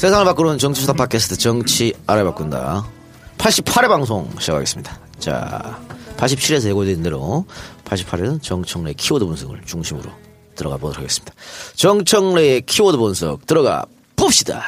[0.00, 2.88] 세상을 바꾸는 정치 수다 팟캐스트 정치 알아 바꾼다.
[3.36, 4.98] 88회 방송 시작하겠습니다.
[5.18, 5.78] 자,
[6.16, 7.44] 87에서 예고된 대로
[7.84, 10.10] 88회는 정청래 키워드 분석을 중심으로
[10.54, 11.34] 들어가 보도록 하겠습니다.
[11.74, 13.84] 정청래의 키워드 분석 들어가
[14.16, 14.64] 봅시다.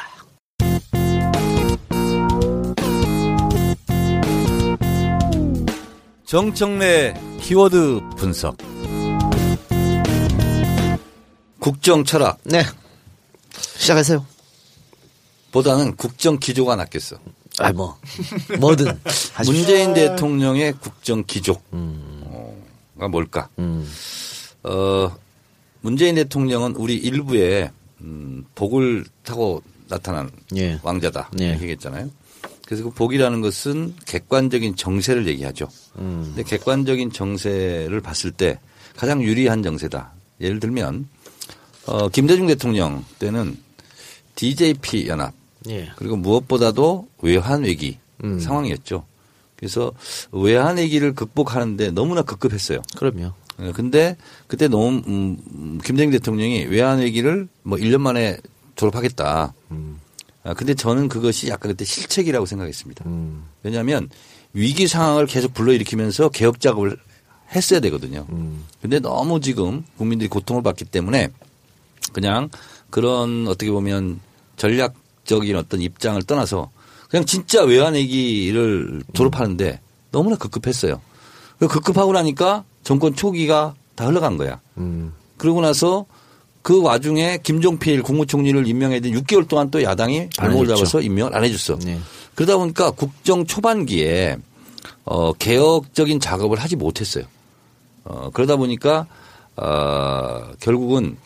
[6.26, 8.58] 정청래 키워드 분석.
[11.58, 12.62] 국정 철학 네.
[13.78, 14.31] 시작하세요.
[15.52, 17.16] 보다는 국정 기조가 낫겠어.
[17.58, 17.96] 아, 뭐,
[18.58, 18.98] 뭐든.
[19.44, 21.60] 문재인 대통령의 국정 기조가
[23.10, 23.48] 뭘까?
[23.58, 23.88] 음,
[24.64, 25.14] 어,
[25.82, 30.80] 문재인 대통령은 우리 일부에 음, 복을 타고 나타난 예.
[30.82, 31.44] 왕자다 예.
[31.44, 32.10] 이렇게 얘기했잖아요.
[32.64, 35.68] 그래서 그 복이라는 것은 객관적인 정세를 얘기하죠.
[35.98, 36.32] 음.
[36.34, 38.58] 근데 객관적인 정세를 봤을 때
[38.96, 40.12] 가장 유리한 정세다.
[40.40, 41.06] 예를 들면
[41.86, 43.58] 어, 김대중 대통령 때는
[44.36, 45.34] DJP 연합
[45.68, 45.90] 예.
[45.96, 48.38] 그리고 무엇보다도 외환 위기 음.
[48.38, 49.04] 상황이었죠.
[49.56, 49.92] 그래서
[50.32, 52.82] 외환 위기를 극복하는데 너무나 급급했어요.
[52.96, 53.32] 그럼요.
[53.58, 58.38] 어, 근데 그때 너무 음, 음, 김대중 대통령이 외환 위기를 뭐 1년 만에
[58.74, 59.54] 졸업하겠다.
[59.70, 60.00] 음.
[60.44, 63.04] 아, 근데 저는 그것이 약간 그때 실책이라고 생각했습니다.
[63.06, 64.08] 음, 왜냐하면
[64.52, 66.96] 위기 상황을 계속 불러일으키면서 개혁 작업을
[67.54, 68.26] 했어야 되거든요.
[68.30, 68.64] 음.
[68.80, 71.30] 근데 너무 지금 국민들이 고통을 받기 때문에
[72.12, 72.48] 그냥
[72.90, 74.20] 그런 어떻게 보면
[74.56, 74.94] 전략
[75.24, 76.70] 적인 어떤 입장을 떠나서
[77.08, 81.00] 그냥 진짜 외환 위기를 졸업하는데 너무나 급급했어요.
[81.58, 84.60] 그 급급하고 나니까 정권 초기가 다 흘러간 거야.
[84.78, 85.12] 음.
[85.36, 86.06] 그러고 나서
[86.62, 90.68] 그 와중에 김종필 국무총리를 임명했던 6개월 동안 또 야당이 발목을.
[90.68, 91.78] 잡아서 임명을 안 해줬어.
[91.80, 91.98] 네.
[92.34, 94.36] 그러다 보니까 국정 초반기에
[95.04, 97.24] 어, 개혁적인 작업을 하지 못했어요.
[98.04, 99.06] 어, 그러다 보니까
[99.56, 101.16] 어, 결국은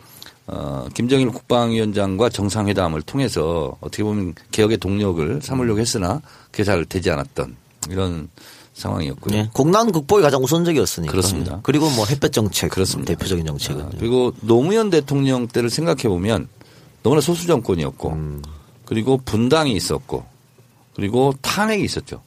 [0.49, 7.57] 어, 김정일 국방위원장과 정상회담을 통해서 어떻게 보면 개혁의 동력을 삼으려고 했으나 그게 잘 되지 않았던
[7.91, 8.29] 이런
[8.75, 9.37] 상황이었고요.
[9.37, 9.51] 예.
[9.53, 11.11] 공난 극복이 가장 우선적이었으니까.
[11.11, 11.61] 그렇습니다.
[11.63, 12.71] 그리고 뭐 햇볕 정책.
[12.71, 13.13] 그렇습니다.
[13.15, 13.83] 대표적인 정책은.
[13.83, 16.49] 아, 그리고 노무현 대통령 때를 생각해 보면
[17.03, 18.43] 너무나 소수 정권이었고 음.
[18.85, 20.25] 그리고 분당이 있었고
[20.95, 22.23] 그리고 탄핵이 있었죠.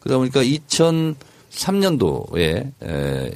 [0.00, 3.30] 그러다 보니까 2003년도에 에,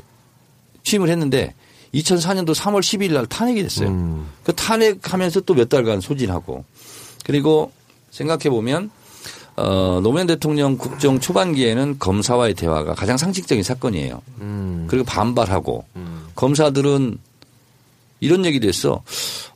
[0.82, 1.54] 취임을 했는데
[1.94, 3.88] 2004년도 3월 12일 날 탄핵이 됐어요.
[3.88, 4.28] 음.
[4.44, 6.64] 그 탄핵하면서 또 몇 달간 소진하고
[7.24, 7.72] 그리고
[8.10, 8.90] 생각해 보면
[9.56, 14.22] 어, 노무현 대통령 국정 초반기에는 검사와의 대화가 가장 상식적인 사건이에요.
[14.40, 14.86] 음.
[14.88, 15.84] 그리고 반발하고
[16.34, 17.18] 검사들은
[18.20, 19.02] 이런 얘기도 했어.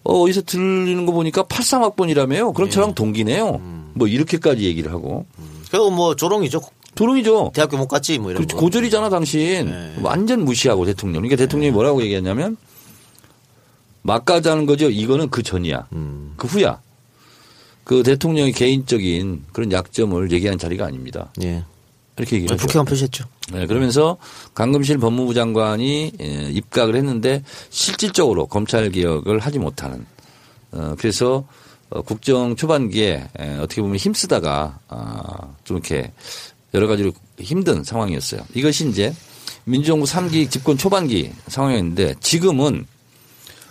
[0.02, 2.52] 어, 어디서 들리는 거 보니까 83학번이라며요.
[2.54, 3.60] 그럼 저랑 동기네요.
[3.94, 5.26] 뭐 이렇게까지 얘기를 하고.
[5.70, 6.60] 그리고 뭐 조롱이죠.
[6.94, 7.52] 도롱이죠.
[7.54, 8.56] 대학교 못 갔지 뭐 이런 그렇죠.
[8.56, 8.62] 거.
[8.62, 9.66] 고졸이잖아 당신.
[9.66, 9.94] 네.
[10.02, 11.22] 완전 무시하고 대통령.
[11.22, 12.56] 그러니까 대통령이 뭐라고 얘기했냐면
[14.02, 14.90] 막가자는 거죠.
[14.90, 15.88] 이거는 그 전이야.
[15.92, 16.34] 음.
[16.36, 16.80] 그 후야.
[17.84, 21.30] 그 대통령의 개인적인 그런 약점을 얘기한 자리가 아닙니다.
[21.42, 21.64] 예.
[22.16, 22.66] 이렇게 얘기를 하죠.
[22.66, 23.24] 북해만 표시했죠.
[23.52, 24.16] 네, 그러면서
[24.54, 30.06] 강금실 법무부 장관이 예, 입각을 했는데 실질적으로 검찰 개혁을 하지 못하는
[30.72, 31.44] 어, 그래서
[31.90, 36.12] 어, 국정 초반기에 에, 어떻게 보면 힘쓰다가 아, 좀 이렇게
[36.74, 38.42] 여러 가지로 힘든 상황이었어요.
[38.54, 39.14] 이것이 이제
[39.64, 42.86] 민주정부 3기 집권 초반기 상황이었는데 지금은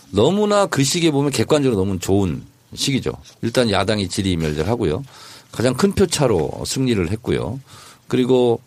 [0.09, 2.43] 너무나 그 시기에 보면 객관적으로 너무 좋은
[2.73, 3.11] 시기죠.
[3.41, 5.03] 일단 야당이 질의멸절하고요.
[5.51, 7.59] 가장 큰 표차로 승리를 했고요.
[8.07, 8.59] 그리고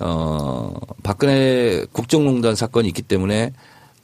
[0.00, 3.52] 어 박근혜 국정농단 사건이 있기 때문에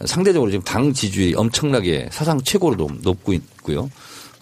[0.05, 3.91] 상대적으로 지금 당 지지율이 엄청나게 사상 최고로 높- 높고 있고요.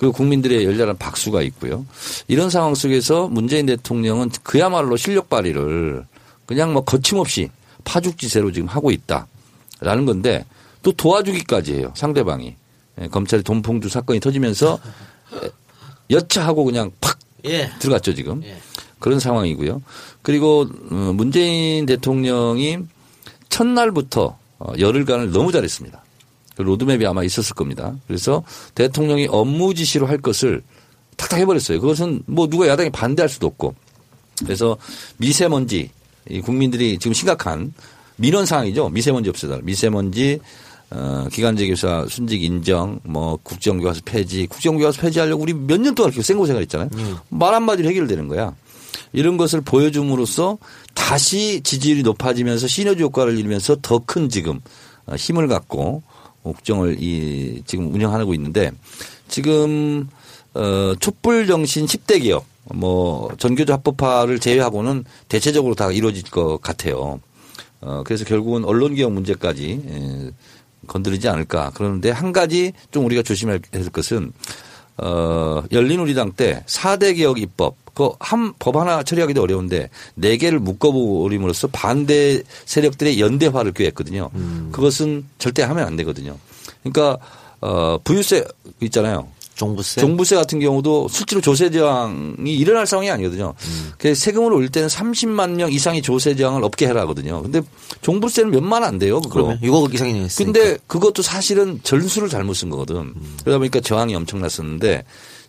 [0.03, 1.87] 그리고 국민들의 열렬한 박수가 있고요.
[2.27, 6.04] 이런 상황 속에서 문재인 대통령은 그야말로 실력 발휘를
[6.45, 7.51] 그냥 뭐 거침없이
[7.84, 10.45] 파죽지세로 지금 하고 있다라는 건데
[10.83, 11.93] 또 도와주기까지 해요.
[11.95, 12.57] 상대방이.
[13.01, 14.81] 예, 검찰의 돈봉투 사건이 터지면서
[16.10, 17.71] 여차하고 그냥 팍 예.
[17.78, 18.43] 들어갔죠 지금.
[18.43, 18.57] 예.
[18.98, 19.83] 그런 상황이고요.
[20.22, 22.78] 그리고 어, 문재인 대통령이
[23.51, 26.02] 첫날부터 어, 열흘간을 너무 잘했습니다.
[26.57, 27.95] 그 로드맵이 아마 있었을 겁니다.
[28.07, 28.43] 그래서
[28.75, 30.63] 대통령이 업무 지시로 할 것을
[31.16, 31.81] 탁탁 해버렸어요.
[31.81, 33.75] 그것은 뭐 누가 야당이 반대할 수도 없고.
[34.45, 34.77] 그래서
[35.19, 35.91] 미세먼지
[36.28, 37.72] 이 국민들이 지금 심각한
[38.16, 38.89] 민원 상황이죠.
[38.91, 39.59] 미세먼지 없애다.
[39.63, 40.41] 미세먼지
[40.91, 46.22] 어, 기간제 교사 순직 인정, 뭐 국정교과서 폐지, 국정교과서 폐지하려고 우리 몇 년 동안 이렇게
[46.22, 46.91] 생고생을 했잖아요.
[47.31, 48.55] 말 한마디로 해결되는 거야.
[49.15, 50.59] 이런 것을 보여줌으로써
[50.95, 54.60] 다시 지지율이 높아지면서 시너지 효과를 이루면서 더 큰 지금
[55.07, 56.03] 어, 힘을 갖고
[56.42, 58.72] 국정을 이 지금 운영하고 있는데
[59.28, 60.09] 지금
[60.54, 62.44] 어 촛불 정신 10대 개혁
[62.74, 67.21] 뭐 전교조 합법화를 제외하고는 대체적으로 다 이루어질 것 같아요.
[67.80, 70.30] 어 그래서 결국은 언론 개혁 문제까지 에,
[70.86, 71.72] 건드리지 않을까.
[71.74, 74.33] 그런데 한 가지 좀 우리가 조심해야 될 것은
[74.98, 82.42] 어, 열린우리당 때 4대 개혁 입법 그한 법 하나 처리하기도 어려운데 네 개를 묶어버림으로써 반대
[82.65, 84.30] 세력들의 연대화를 꾀했거든요.
[84.34, 84.71] 음.
[84.72, 86.36] 그것은 절대 하면 안 되거든요.
[86.83, 87.18] 그러니까
[87.60, 88.44] 어, 부유세
[88.80, 89.28] 있잖아요.
[89.54, 90.00] 종부세.
[90.00, 93.54] 종부세 같은 경우도 실제로 조세 저항이 일어날 상황이 아니거든요.
[93.56, 93.92] 음.
[93.98, 97.42] 그 세금을 올릴 때는 30만 명 이상의 조세 저항을 없게 해라 하거든요.
[97.42, 97.60] 근데
[98.00, 99.21] 종부세는 몇만 안 돼요.
[99.21, 99.34] 그거.
[99.34, 100.53] 그러면 6억 이상이 냈으니까.
[100.53, 102.97] 근데 그것도 사실은 전수를 잘못 쓴 거거든.
[102.97, 103.36] 음.
[103.45, 105.04] 그러다 보니까 저항이 엄청났었는데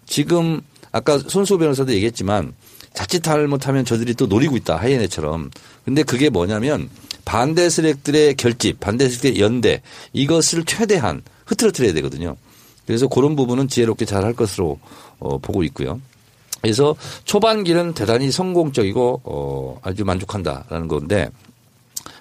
[0.05, 0.61] 지금
[0.93, 2.53] 아까 손수 변호사도 얘기했지만
[2.93, 4.77] 자칫 잘못하면 저들이 또 노리고 있다.
[4.77, 5.49] 하이에네처럼.
[5.83, 6.89] 근데 그게 뭐냐면
[7.25, 9.81] 반대 세력들의 결집, 반대 세력들의 연대
[10.13, 12.37] 이것을 최대한 흐트러뜨려야 되거든요.
[12.85, 14.79] 그래서 그런 부분은 지혜롭게 잘 할 것으로
[15.19, 15.99] 어, 보고 있고요.
[16.61, 21.29] 그래서 초반기는 대단히 성공적이고 어, 아주 만족한다라는 건데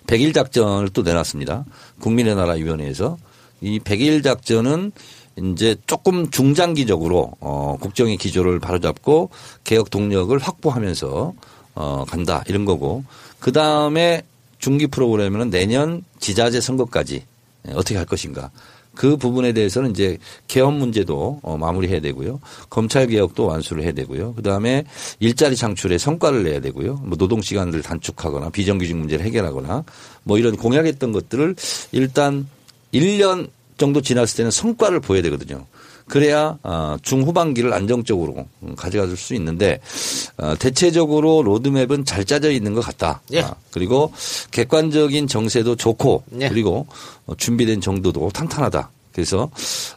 [0.06, 1.64] 100일 작전을 또 내놨습니다.
[2.00, 3.18] 국민의 나라 위원회에서
[3.60, 4.92] 이 100일 작전은
[5.37, 9.31] 이제 조금 중장기적으로 어 국정의 기조를 바로잡고
[9.64, 11.32] 개혁 동력을 확보하면서
[11.75, 13.05] 어 간다 이런 거고
[13.40, 14.23] 그 다음에
[14.58, 17.25] 중기 프로그램은 내년 지자체 선거까지
[17.75, 18.50] 어떻게 할 것인가
[18.94, 20.19] 그 부분에 대해서는 이제
[20.49, 22.40] 개헌 문제도 어, 마무리해야 되고요.
[22.69, 24.35] 검찰 개혁도 완수를 해야 되고요.
[24.35, 24.85] 그다음에
[25.19, 27.00] 일자리 창출에 성과를 내야 되고요.
[27.02, 29.85] 뭐 노동 시간을 단축하거나 비정규직 문제를 해결하거나
[30.25, 31.56] 뭐 이런 공약했던 것들을
[31.93, 32.46] 일단
[32.93, 33.49] 1년
[33.82, 35.67] 정도 지났을 때는 성과를 보여야 되거든요.
[36.06, 38.46] 그래야 어, 중후반기를 안정적으로
[38.76, 39.81] 가져갈 수 있는데
[40.37, 43.23] 어, 대체적으로 로드맵은 잘 짜져 있는 것 같다.
[43.32, 43.40] 예.
[43.43, 44.12] 아, 그리고
[44.52, 46.49] 객관적인 정세도 좋고 예.
[46.49, 46.87] 그리고
[47.26, 48.88] 어, 준비된 정도도 탄탄하다.
[49.12, 49.50] 그래서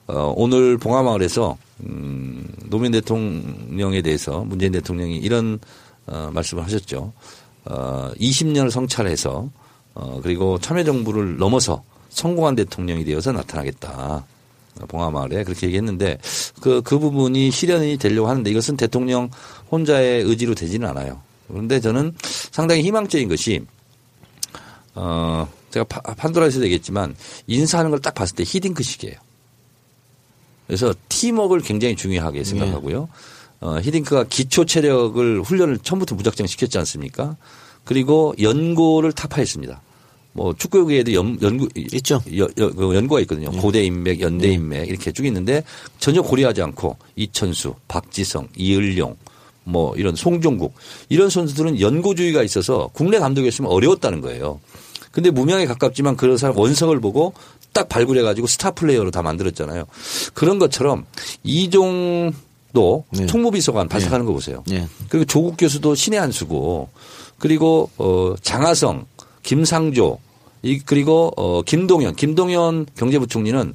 [0.07, 5.59] 어, 오늘 봉화마을에서 음, 노무현 대통령에 대해서 문재인 대통령이 이런
[6.07, 7.13] 어, 말씀을 하셨죠.
[7.65, 9.47] 어, 20년을 성찰해서
[9.93, 11.83] 어, 그리고 참여정부를 넘어서
[12.15, 14.25] 성공한 대통령이 되어서 나타나겠다.
[14.87, 16.17] 봉화마을에 그렇게 얘기했는데
[16.61, 19.29] 그, 그 부분이 실현이 되려고 하는데 이것은 대통령
[19.71, 21.21] 혼자의 의지로 되지는 않아요.
[21.47, 22.13] 그런데 저는
[22.51, 23.61] 상당히 희망적인 것이
[24.95, 27.15] 어, 제가 파- 판도라에서도 얘기했지만
[27.47, 29.15] 인사하는 걸 딱 봤을 때 히딩크식이에요.
[30.67, 33.09] 그래서 팀워크를 굉장히 중요하게 생각하고요.
[33.61, 37.35] 어, 히딩크가 기초 체력을 훈련을 처음부터 무작정 시켰지 않습니까?
[37.83, 39.81] 그리고 연고를 타파했습니다.
[40.35, 42.21] 뭐 축구계에도 연, 연고 있죠.
[42.37, 43.49] 여, 여, 그 연고가 있거든요.
[43.51, 45.63] 고대 인맥, 연대 인맥 이렇게 쭉 있는데
[45.97, 49.15] 전혀 고려하지 않고 이천수, 박지성, 이을용
[49.63, 50.73] 뭐 이런 송종국
[51.07, 54.59] 이런 선수들은 연고주의가 있어서 국내 감독이었으면 어려웠다는 거예요.
[55.11, 57.33] 근데 무명에 가깝지만 그런 사람 원석을 보고
[57.71, 59.85] 딱 발굴해 가지고 스타 플레이어로 다 만들었잖아요.
[60.33, 61.05] 그런 것처럼
[61.45, 62.33] 이종
[62.73, 63.25] 도 네.
[63.25, 64.61] 총무비서관 발탁하는 거 보세요.
[64.69, 64.85] 예.
[65.07, 66.89] 그리고 조국 교수도 신의 한 수고
[67.39, 69.05] 그리고 어 장하성,
[69.45, 70.19] 김상조
[70.63, 73.73] 이 그리고 어 김동연, 김동연 경제부총리는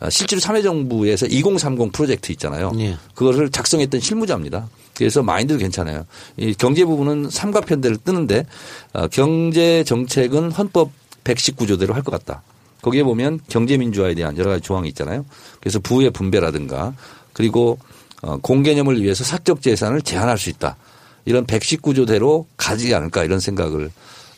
[0.00, 2.72] 아, 실제로 참여정부에서 2030 프로젝트 있잖아요.
[2.80, 2.96] 예.
[3.14, 4.68] 그것을 작성했던 실무자입니다.
[4.94, 6.04] 그래서 마인드도 괜찮아요.
[6.36, 8.44] 이 경제 부분은 삼각편대를 뜨는데
[8.92, 10.90] 어, 경제 정책은 헌법
[11.22, 12.42] 119조대로 할 것 같다.
[12.82, 15.24] 거기에 보면 경제 민주화에 대한 여러 가지 조항이 있잖아요.
[15.60, 16.94] 그래서 부의 분배라든가
[17.32, 17.78] 그리고
[18.22, 20.76] 어, 공개념을 위해서 사적 재산을 제한할 수 있다.
[21.24, 23.92] 이런 119조대로 가지 않을까 이런 생각을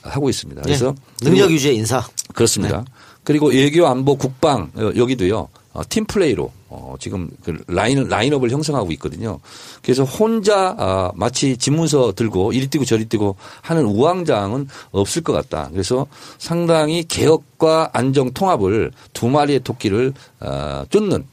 [0.05, 0.63] 하고 있습니다.
[0.63, 1.25] 그래서 예.
[1.25, 2.07] 능력 유지의 인사.
[2.35, 2.85] 그렇습니다.
[3.23, 5.49] 그리고 외교 안보 국방 어, 여기도요.
[5.73, 9.41] 어, 팀 플레이로 어, 지금 그 라인 라인업을 형성하고 있거든요.
[9.83, 15.69] 그래서 혼자 아, 마치 집문서 들고 이리 뛰고 저리 뛰고 하는 우왕좌왕은 없을 것 같다.
[15.73, 16.07] 그래서
[16.39, 21.25] 상당히 개혁과 안정 통합을 두 마리의 토끼를 아, 쫓는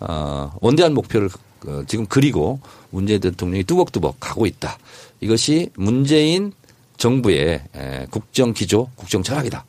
[0.00, 1.30] 어, 원대한 목표를
[1.66, 2.60] 어, 지금 그리고
[2.90, 4.78] 문재인 대통령이 뚜벅뚜벅 가고 있다.
[5.20, 6.52] 이것이 문재인
[6.98, 9.64] 정부의 에, 국정 기조, 국정 철학이다.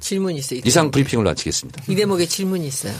[0.00, 0.60] 질문 있어요.
[0.64, 1.84] 이상 브리핑을 마치겠습니다.
[1.88, 2.92] 이 대목에 질문이 있어요.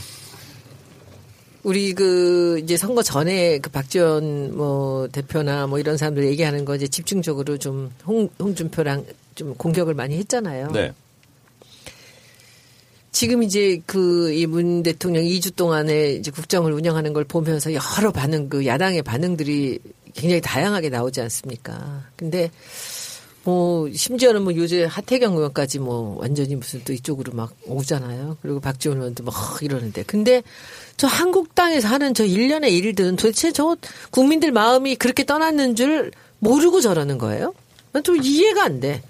[1.64, 6.87] 우리 그 이제 선거 전에 그 박지원 뭐 대표나 뭐 이런 사람들 얘기하는 거 이제
[6.87, 10.71] 집중적으로 좀 홍, 홍준표랑 좀 공격을 많이 했잖아요.
[10.71, 10.93] 네.
[13.11, 18.49] 지금 이제 그 이 문 대통령 2주 동안에 이제 국정을 운영하는 걸 보면서 여러 반응
[18.49, 19.81] 그 야당의 반응들이
[20.14, 22.05] 굉장히 다양하게 나오지 않습니까?
[22.17, 22.50] 근데
[23.49, 28.37] 뭐 심지어는 뭐 요새 하태경 의원까지 뭐 완전히 무슨 또 이쪽으로 막 오잖아요.
[28.43, 30.02] 그리고 박지원 의원도 막 이러는데.
[30.02, 30.43] 근데
[30.99, 33.75] 저 한국당에서 하는 저 일련의 일들은 도대체 저
[34.11, 37.55] 국민들 마음이 그렇게 떠났는 줄 모르고 저러는 거예요?
[37.93, 39.02] 난 좀 이해가 안 돼.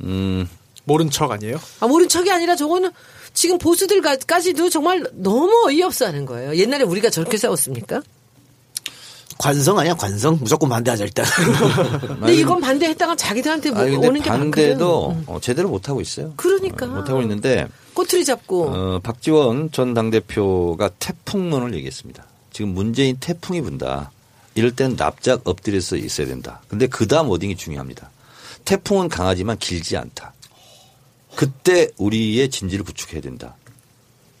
[0.00, 0.48] 음,
[0.84, 1.60] 모른 척 아니에요?
[1.80, 2.90] 아, 모른 척이 아니라 저거는
[3.34, 6.56] 지금 보수들까지도 정말 너무 어이없어 하는 거예요.
[6.56, 8.00] 옛날에 우리가 저렇게 싸웠습니까?
[9.38, 11.24] 관성 아니야 관성 무조건 반대하자 일단.
[12.18, 15.34] 근데 이건 반대했다가 자기들한테 뭐 아니 오는 게 반대도 많거든.
[15.34, 16.32] 어, 제대로 못 하고 있어요.
[16.36, 16.86] 그러니까.
[16.86, 22.24] 어, 못 하고 있는데 꼬투리 잡고 어, 박지원 전 당 대표가 태풍론을 얘기했습니다.
[22.52, 24.10] 지금 문재인 태풍이 분다.
[24.56, 26.60] 이럴 때는 납작 엎드려서 있어야 된다.
[26.68, 28.10] 근데 그 다음 워딩이 중요합니다.
[28.64, 30.32] 태풍은 강하지만 길지 않다.
[31.36, 33.54] 그때 우리의 진지를 구축해야 된다.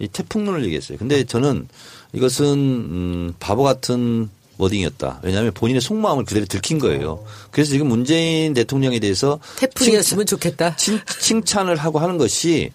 [0.00, 0.98] 이 태풍론을 얘기했어요.
[0.98, 1.68] 근데 저는
[2.12, 4.28] 이것은 음 바보 같은
[4.58, 5.20] 워딩이었다.
[5.22, 7.24] 왜냐하면 본인의 속마음을 그대로 들킨 거예요.
[7.50, 10.76] 그래서 지금 문재인 대통령에 대해서 태풍이었으면 좋겠다.
[10.76, 12.72] 칭, 칭찬을 하고 하는 것이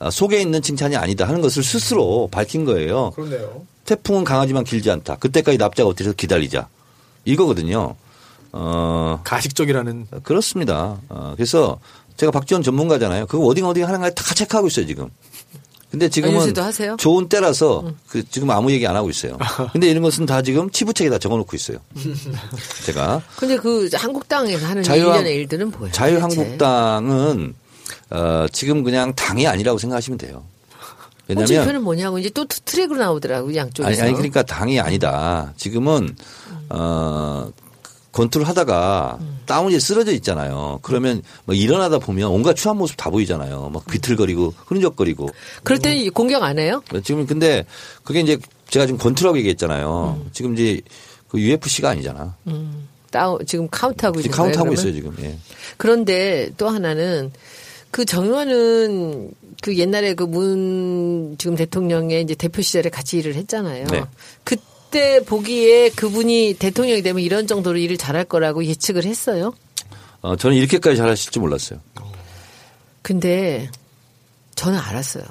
[0.00, 3.10] 아, 속에 있는 칭찬이 아니다 하는 것을 스스로 밝힌 거예요.
[3.10, 3.62] 그렇네요.
[3.84, 5.16] 태풍은 강하지만 길지 않다.
[5.16, 6.68] 그때까지 납작 엎드려서 기다리자.
[7.24, 7.96] 이거거든요.
[8.52, 10.98] 어, 가식적이라는 그렇습니다.
[11.08, 11.78] 어, 그래서
[12.16, 13.26] 제가 박지원 전문가잖아요.
[13.26, 15.08] 그거 어디 어디 하는 거다 체크하고 있어요, 지금.
[15.90, 16.96] 근데 지금은 하세요?
[16.98, 19.38] 좋은 때라서 그 지금 아무 얘기 안 하고 있어요.
[19.72, 21.78] 근데 이런 것은 다 지금 치부책에 다 적어 놓고 있어요.
[22.84, 25.90] 제가 근데 그 한국당에서 하는 자유한- 일련의 일들은 뭐예요?
[25.92, 27.54] 자유한국당은
[28.10, 30.44] 어, 지금 그냥 당이 아니라고 생각하시면 돼요.
[31.26, 33.88] 왜냐하면 홍준표는 뭐냐고 이제 또 트랙으로 나오더라고 양쪽에서.
[33.90, 35.52] 아니, 아니 그러니까 당이 아니다.
[35.56, 36.16] 지금은
[36.70, 37.50] 어
[38.18, 40.80] 권투를 하다가 다운이 쓰러져 있잖아요.
[40.82, 43.70] 그러면 뭐 일어나다 보면 온갖 추한 모습 다 보이잖아요.
[43.72, 45.28] 막 비틀거리고 흐느적거리고.
[45.62, 46.82] 그럴 때는 공격 안 해요?
[47.04, 47.64] 지금 근데
[48.02, 48.36] 그게 이제
[48.70, 50.20] 제가 지금 권투라고 얘기했잖아요.
[50.20, 50.30] 음.
[50.32, 50.80] 지금 이제
[51.28, 52.34] 그 UFC가 아니잖아.
[53.12, 54.92] 다운 지금 카운트하고 지금 있는 카운트하고 있어요?
[54.92, 55.14] 지금.
[55.20, 55.38] 예.
[55.76, 57.30] 그런데 또 하나는
[57.92, 59.30] 그 정의원은
[59.62, 63.86] 그 옛날에 그 문 지금 대통령의 이제 대표 시절에 같이 일을 했잖아요.
[63.86, 64.02] 네.
[64.42, 64.56] 그
[64.90, 69.54] 때 보기에 그분이 대통령이 되면 이런 정도로 일을 잘할 거라고 예측을 했어요.
[70.20, 71.80] 어, 저는 이렇게까지 잘하실 줄 몰랐어요.
[73.02, 73.70] 근데
[74.54, 75.24] 저는 알았어요.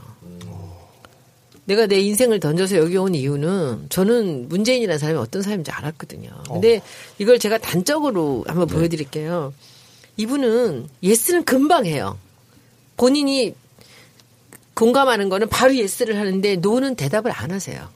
[1.65, 6.29] 내가 내 인생을 던져서 여기 온 이유는 저는 문재인이라는 사람이 어떤 사람인지 알았거든요.
[6.49, 6.81] 근데
[7.19, 9.53] 이걸 제가 단적으로 한번 보여드릴게요.
[10.15, 12.17] 이분은 yes는 금방 해요.
[12.95, 13.53] 본인이
[14.75, 17.89] 공감하는 거는 바로 yes를 하는데 no는 대답을 안 하세요.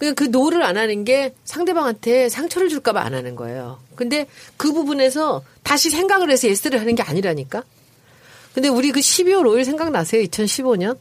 [0.00, 3.80] 그냥 그 no를 안 하는 게 상대방한테 상처를 줄까봐 안 하는 거예요.
[3.96, 4.26] 근데
[4.56, 7.62] 그 부분에서 다시 생각을 해서 yes를 하는 게 아니라니까?
[8.54, 10.22] 근데 우리 그 12월 5일 생각나세요?
[10.22, 10.96] 2015년?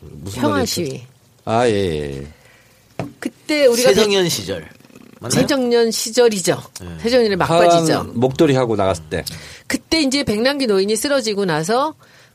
[0.00, 0.64] 무슨 평화?
[0.64, 1.02] 시위.
[1.44, 2.20] 아, 예, 예.
[2.20, 2.26] 예.
[3.20, 4.66] 그때 우리가 세정연 시절.
[5.20, 5.40] 맞나요?
[5.42, 6.62] 세정년 시절이죠.
[7.02, 8.12] 세정년의 막바지죠.
[8.14, 9.22] 목도리 하고 나갔을 때.
[9.66, 11.94] 그때 이제 백남기 노인이 쓰러지고 나서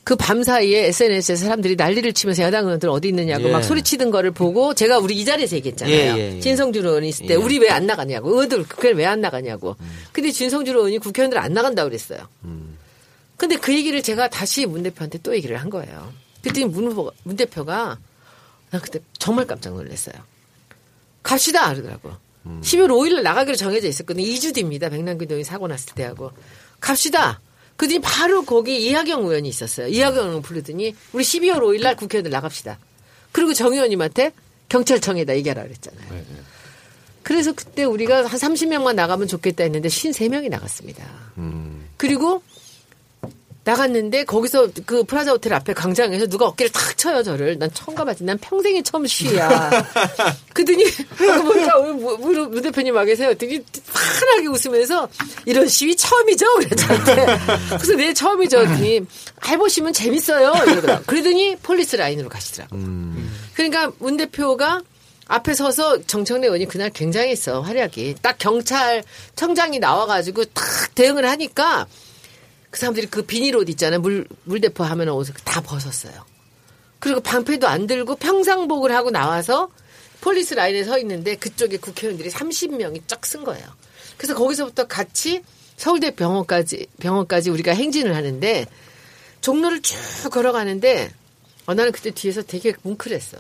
[0.10, 3.52] 그 밤 사이에 SNS에서 사람들이 난리를 치면서 야당 의원들 어디 있느냐고 예.
[3.52, 5.96] 막 소리치던 거를 보고 제가 우리 이 자리에서 얘기했잖아요.
[5.96, 6.40] 예, 예, 예.
[6.40, 7.38] 진성준 의원이 있을 때 예.
[7.38, 8.32] 우리 왜 안 나가냐고.
[8.32, 9.76] 의원들 국회에 왜안 나가냐고.
[10.12, 12.28] 근데 진성준 의원이 국회의원들 안 나간다고 그랬어요.
[13.38, 16.12] 근데 그 얘기를 제가 다시 문 대표한테 또 얘기를 한 거예요.
[16.42, 18.00] 그랬더니 문, 후보가- 문 대표가
[18.72, 20.16] 나 그때 정말 깜짝 놀랐어요.
[21.22, 22.14] 갑시다 그러더라고.
[22.64, 24.26] 12월 5일날 나가기로 정해져 있었거든요.
[24.26, 24.90] 2주 뒤입니다.
[24.90, 26.32] 백남기 노인 사고 났을 때하고.
[26.80, 27.40] 갑시다.
[27.80, 29.88] 그더니 바로 거기 이하경 의원이 있었어요.
[29.88, 32.78] 이하경 의원 부르더니 우리 12월 5일 날 국회의원들 나갑시다.
[33.32, 34.34] 그리고 정 의원님한테
[34.68, 36.26] 경찰청에다 얘기하라 그랬잖아요.
[37.24, 41.06] 그래서 그때 우리가 한 30명만 나가면 좋겠다 했는데 53명이 나갔습니다.
[41.96, 42.44] 그리고
[43.64, 47.60] 나갔는데 거기서 그 프라자 호텔 앞에 광장에서 누가 어깨를 탁 쳐요 저를.
[47.60, 49.70] 난 처음 가봤지 난 평생에 처음 시위야.
[50.54, 50.86] 그더니
[51.18, 53.34] 무, 무, 무 대표님 와 계세요.
[53.36, 53.64] 되게
[53.94, 55.08] 환하게 웃으면서
[55.46, 56.46] 이런 시위 처음이죠?
[56.76, 57.26] 저한테
[57.70, 58.58] 그래서 네 처음이죠.
[58.58, 59.02] 그랬더니
[59.48, 60.54] 해보시면 재밌어요.
[60.72, 61.04] 이러더라고.
[61.06, 62.76] 그러더니 police line으로 가시더라고.
[63.54, 64.82] 그러니까 문 대표가
[65.28, 71.86] 앞에 서서 정청래 의원이 그날 굉장했어 활약이 딱 경찰청장이 나와가지고 탁 대응을 하니까
[72.70, 74.00] 그 사람들이 그 비닐 옷 있잖아요.
[74.00, 76.14] 물, 물대포 하면 옷을 다 벗었어요.
[77.00, 79.70] 그리고 방패도 안 들고 평상복을 하고 나와서
[80.22, 83.66] police line에 서 있는데 그쪽에 국회의원들이 30명이 쫙 선 거예요.
[84.18, 85.42] 그래서 거기서부터 같이
[85.78, 88.66] 서울대 병원까지, 병원까지 우리가 행진을 하는데
[89.42, 89.96] 종로를 쭉
[90.32, 91.10] 걸어가는데
[91.68, 93.38] 어, 나는 그때 뒤에서 되게 뭉클했어.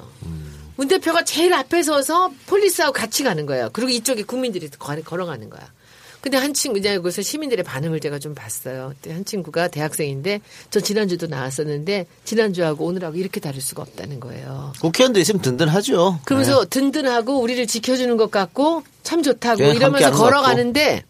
[0.77, 3.69] 문 대표가 제일 앞에 서서 폴리스하고 같이 가는 거예요.
[3.73, 5.73] 그리고 이쪽에 국민들이 걸- 걸어가는 거야.
[6.21, 8.93] 근데 한 친구, 이제 여기서 시민들의 반응을 제가 좀 봤어요.
[9.07, 14.73] 한 친구가 대학생인데 저 지난주도 나왔었는데 지난주하고 오늘하고 이렇게 다를 수가 없다는 거예요.
[14.81, 16.19] 국회의원도 있으면 든든하죠.
[16.25, 21.03] 그러면서 든든하고 우리를 지켜주는 것 같고 참 좋다고 네, 이러면서 걸어가는데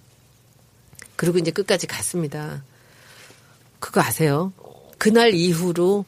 [1.16, 2.64] 그리고 이제 끝까지 갔습니다.
[3.80, 4.54] 그거 아세요?
[4.98, 6.06] 그날 이후로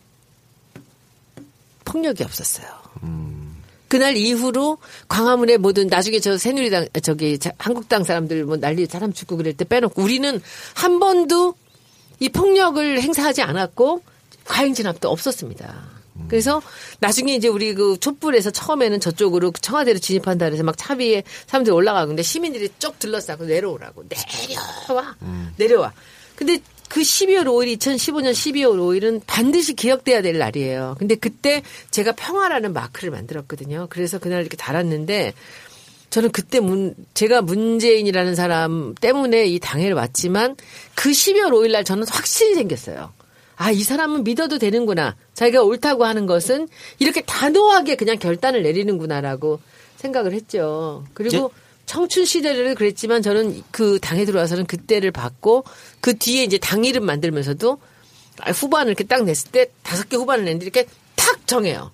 [1.85, 2.67] 폭력이 없었어요.
[3.91, 4.77] 그날 이후로
[5.09, 9.65] 광화문에 모든 나중에 저 새누리당 저기 자- 한국당 사람들 뭐 난리 사람 죽고 그럴 때
[9.65, 10.41] 빼놓고 우리는
[10.75, 11.55] 한 번도
[12.21, 14.01] 이 폭력을 행사하지 않았고
[14.45, 15.91] 과잉 진압도 없었습니다.
[16.29, 16.61] 그래서
[17.01, 22.07] 나중에 이제 우리 그 촛불에서 처음에는 저쪽으로 청와대로 진입한다 그래서 막 차 위에 사람들이 올라가고
[22.07, 25.15] 근데 시민들이 쭉 둘러싸고 내려오라고 내려와
[25.57, 25.91] 내려와.
[26.37, 26.59] 근데
[26.91, 30.97] 그 12월 5일, 2015년 12월 5일은 반드시 기억돼야 될 날이에요.
[30.99, 33.87] 근데 그때 제가 평화라는 마크를 만들었거든요.
[33.89, 35.33] 그래서 그날 이렇게 달았는데
[36.09, 40.57] 저는 그때 문, 제가 문재인이라는 사람 때문에 이 당해를 왔지만
[40.93, 43.13] 그 12월 5일 날 저는 확신이 생겼어요.
[43.55, 45.15] 아, 이 사람은 믿어도 되는구나.
[45.33, 46.67] 자기가 옳다고 하는 것은
[46.99, 49.61] 이렇게 단호하게 그냥 결단을 내리는구나라고
[49.95, 51.05] 생각을 했죠.
[51.13, 51.61] 그리고 예?
[51.91, 55.65] 청춘 시대를 그랬지만 저는 그 당에 들어와서는 그때를 봤고
[56.01, 57.79] 그 뒤에 이제 당 이름 만들면서도
[58.45, 61.91] 후반을 이렇게 딱 냈을 때 다섯 개 후반을 냈는데 이렇게 탁 정해요.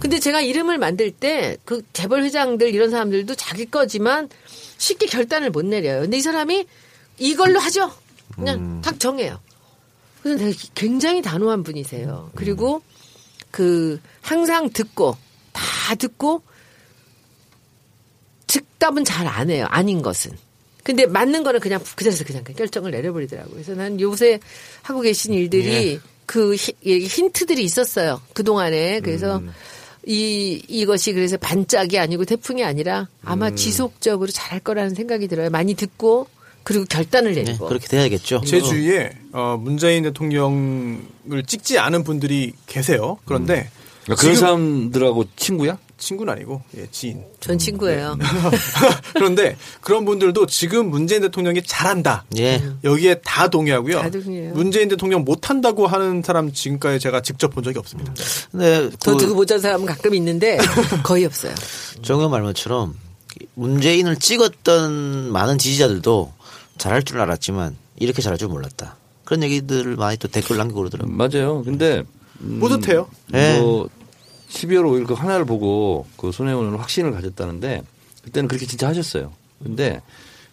[0.00, 4.28] 근데 제가 이름을 만들 때 그 재벌 회장들 이런 사람들도 자기 거지만
[4.78, 6.00] 쉽게 결단을 못 내려요.
[6.02, 6.66] 근데 이 사람이
[7.18, 7.92] 이걸로 하죠.
[8.34, 9.38] 그냥 탁 정해요.
[10.22, 12.30] 그래서 굉장히 단호한 분이세요.
[12.34, 12.82] 그리고
[13.50, 15.16] 그 항상 듣고
[15.52, 16.42] 다 듣고
[18.46, 19.66] 즉답은 잘 안 해요.
[19.68, 20.32] 아닌 것은.
[20.82, 23.52] 근데 맞는 거는 그냥 그 자리에서 그냥 결정을 내려버리더라고요.
[23.54, 24.40] 그래서 난 요새
[24.82, 26.00] 하고 계신 일들이 예.
[26.26, 28.20] 그 히- 이 힌트들이 있었어요.
[28.34, 29.00] 그동안에.
[29.00, 29.42] 그래서
[30.06, 35.50] 이, 이것이 그래서 반짝이 아니고 태풍이 아니라 아마 지속적으로 잘할 거라는 생각이 들어요.
[35.50, 36.26] 많이 듣고
[36.62, 37.66] 그리고 결단을 네, 내리고.
[37.68, 38.42] 그렇게 돼야겠죠.
[38.46, 43.18] 제 주위에 어, 문재인 대통령을 찍지 않은 분들이 계세요.
[43.24, 43.70] 그런데
[44.04, 45.78] 그러니까 그런 지금- 사람들하고 친구야?
[46.00, 47.22] 친구는 아니고 예, 지인.
[47.38, 48.18] 전 친구예요.
[49.14, 52.24] 그런데 그런 분들도 지금 문재인 대통령이 잘한다.
[52.38, 52.62] 예.
[52.82, 54.00] 여기에 다 동의하고요.
[54.00, 54.54] 다 동의해요.
[54.54, 58.12] 문재인 대통령 못한다고 하는 사람 지금까지 제가 직접 본 적이 없습니다.
[58.50, 60.58] 근데 더그 두고 못한 사람은 가끔 있는데
[61.04, 61.54] 거의 없어요.
[62.02, 62.94] 정의 말처럼
[63.54, 66.32] 문재인을 찍었던 많은 지지자들도
[66.78, 68.96] 잘할 줄 알았지만 이렇게 잘할 줄 몰랐다.
[69.24, 71.14] 그런 얘기들을 많이 또 댓글 남기고 그러더라고요.
[71.14, 71.62] 맞아요.
[71.62, 72.02] 근데
[72.40, 73.06] 음, 뿌듯해요.
[73.28, 73.60] 네.
[73.60, 73.88] 뭐
[74.50, 77.82] 12월 5일 그 하나를 보고 그 손혜원은 확신을 가졌다는데
[78.24, 79.32] 그때는 그렇게 진짜 하셨어요.
[79.62, 80.00] 근데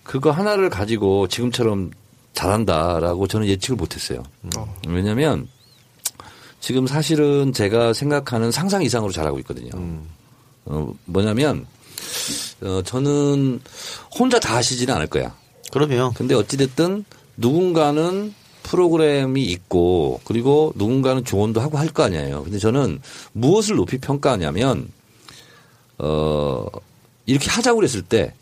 [0.04, 1.92] 그거 하나를 가지고 지금처럼
[2.34, 4.24] 잘한다라고 저는 예측을 못했어요.
[4.56, 4.76] 어.
[4.88, 5.48] 왜냐하면
[6.60, 9.72] 지금 사실은 제가 생각하는 상상 이상으로 잘하고 있거든요.
[10.66, 11.66] 어, 뭐냐면
[12.62, 13.62] 어, 저는
[14.18, 15.36] 혼자 다 하시지는 않을 거야.
[15.72, 17.06] 그러면 근데 어찌됐든
[17.38, 18.34] 누군가는
[18.68, 22.44] 프로그램이 있고 그리고 누군가는 조언도 하고 할 거 아니에요.
[22.44, 23.00] 근데 저는
[23.34, 24.90] 무엇을 높이 평가하냐면
[26.00, 26.66] 어
[27.26, 28.34] 이렇게 하자고 그랬을 때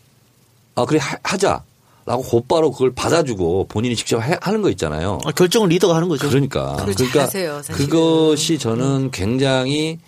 [0.78, 5.18] 아 그래 하- 하자라고 곧바로 그걸 받아주고 본인이 직접 해- 하는 거 있잖아요.
[5.24, 6.28] 아, 결정을 리더가 하는 거죠.
[6.28, 7.26] 그러니까 그러니까
[7.62, 7.86] 사실은.
[7.86, 9.98] 그것이 저는 굉장히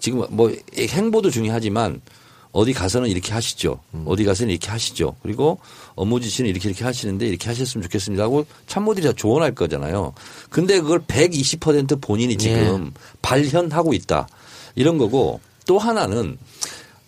[0.00, 2.02] 지금 뭐 행보도 중요하지만
[2.50, 3.80] 어디 가서는 이렇게 하시죠.
[4.04, 5.16] 어디 가서는 이렇게 하시죠.
[5.22, 5.58] 그리고
[5.94, 10.14] 업무 지시는 이렇게 이렇게 하시는데 이렇게 하셨으면 좋겠습니다 하고 참모들이 다 조언할 거잖아요.
[10.50, 14.26] 근데 그걸 120% 본인이 지금 발현하고 있다.
[14.74, 16.38] 이런 거고 또 하나는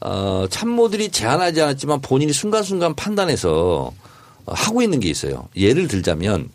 [0.01, 3.92] 어, 참모들이 제안하지 않았지만 본인이 순간순간 판단해서
[4.47, 5.49] 어, 하고 있는 게 있어요.
[5.57, 6.51] 예를 들자면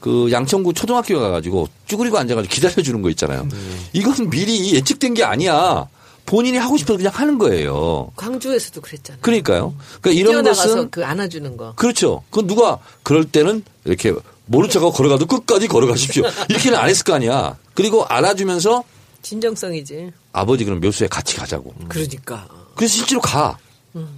[0.00, 3.48] 그 양천구 초등학교 가가지고 쭈그리고 앉아가지고 기다려주는 거 있잖아요.
[3.92, 5.86] 이건 미리 예측된 게 아니야.
[6.26, 8.10] 본인이 하고 싶어서 그냥 하는 거예요.
[8.16, 9.20] 광주에서도 그랬잖아요.
[9.22, 9.74] 그러니까요.
[10.00, 11.74] 그러니까 이런 것은 그 안아주는 거.
[11.74, 12.22] 그렇죠.
[12.30, 14.12] 그건 누가 그럴 때는 이렇게
[14.46, 16.24] 모른 척하고 걸어가도 끝까지 걸어가십시오.
[16.48, 17.56] 이렇게는 안 했을 거 아니야.
[17.74, 18.84] 그리고 안아주면서
[19.22, 20.12] 진정성이지.
[20.32, 21.74] 아버지 그럼 묘수에 같이 가자고.
[21.88, 22.46] 그러니까.
[22.74, 23.58] 그래서 실제로 가.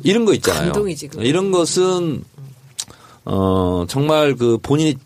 [0.03, 0.73] 이런 거 있잖아요.
[0.73, 1.11] 감동이지.
[1.19, 2.25] 이런 것은
[3.25, 4.97] 어 정말 그 본인이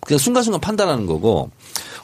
[0.00, 1.50] 그냥 순간순간 판단하는 거고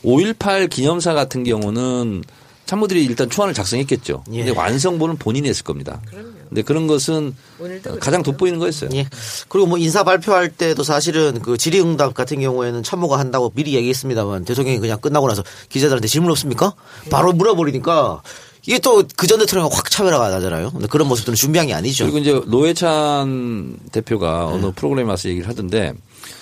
[0.05, 2.23] 5.18 기념사 같은 경우는
[2.69, 4.25] 참모들이 일단 초안을 작성했겠죠.
[4.33, 4.45] 예.
[4.45, 6.03] 근데 완성본은 본인이 했을 겁니다.
[6.51, 8.23] 근데 그런 것은 오늘도 가장.
[8.23, 8.91] 돋보이는 거였어요.
[8.93, 9.07] 예.
[9.49, 14.81] 그리고 뭐 인사 발표할 때도 사실은 그 질의응답 같은 경우에는 참모가 한다고 미리 얘기했습니다만 대통령이
[14.81, 16.75] 그냥 끝나고 나서 기자들한테 질문 없습니까?
[17.11, 18.21] 바로 물어버리니까
[18.67, 20.71] 이게 또 그전 대통령과 확 차별화가 나잖아요.
[20.73, 22.05] 근데 그런 모습들은 준비한 게 아니죠.
[22.05, 25.95] 그리고 이제 노회찬 대표가 어느 프로그램에 와서 얘기를 하던데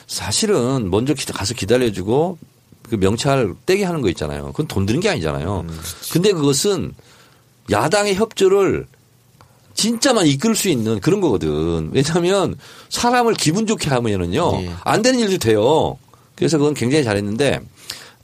[0.09, 2.39] 사실은 먼저 기- 가서 기다려주고
[2.89, 4.47] 그 명찰 떼게 하는 거 있잖아요.
[4.53, 5.67] 그건 돈 드는 게 아니잖아요.
[6.13, 6.93] 근데 그것은
[7.71, 8.87] 야당의 협조를
[9.75, 11.91] 진짜만 이끌 수 있는 그런 거거든.
[11.93, 12.57] 왜냐하면
[12.89, 14.71] 사람을 기분 좋게 하면은요 예.
[14.85, 15.99] 안 되는 일도 돼요.
[16.35, 17.61] 그래서 그건 굉장히 잘했는데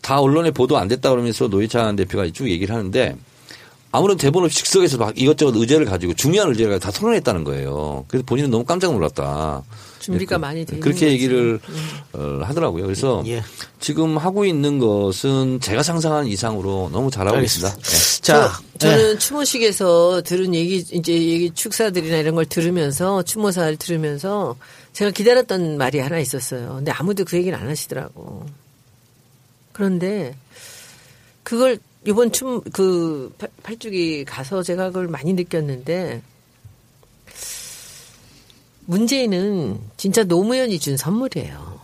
[0.01, 3.17] 다 언론에 보도 안 됐다 그러면서 노회찬 대표가 쭉 얘기를 하는데
[3.91, 8.07] 아무런 대본 없이 즉석에서 막 이것저것 의제를 가지고 중요한 의제를 가지고 다 토론했다는 거예요.
[8.09, 9.63] 그래서 본인은 너무 깜짝 놀랐다.
[10.03, 11.13] 준비가 그- 많이 돼 있는 그렇게 거지.
[11.13, 11.61] 얘기를
[12.13, 12.85] 어, 하더라고요.
[12.85, 13.43] 그래서 예.
[13.81, 17.69] 지금 하고 있는 것은 제가 상상한 이상으로 너무 잘하고 알겠습니다.
[17.69, 17.89] 있습니다.
[17.89, 18.21] 네.
[18.23, 18.97] 자, 저, 예.
[18.97, 24.57] 는 추모식에서 들은 얘기 이제 얘기 축사들이나 이런 걸 들으면서 추모사를 들으면서
[24.93, 26.75] 제가 기다렸던 말이 하나 있었어요.
[26.77, 28.45] 근데 아무도 그 얘기를 안 하시더라고.
[29.73, 30.35] 그런데
[31.43, 36.21] 그걸 이번 춤 그 팔뚝이 가서 제가 그걸 많이 느꼈는데
[38.87, 41.81] 문재인은 진짜 노무현이 준 선물이에요.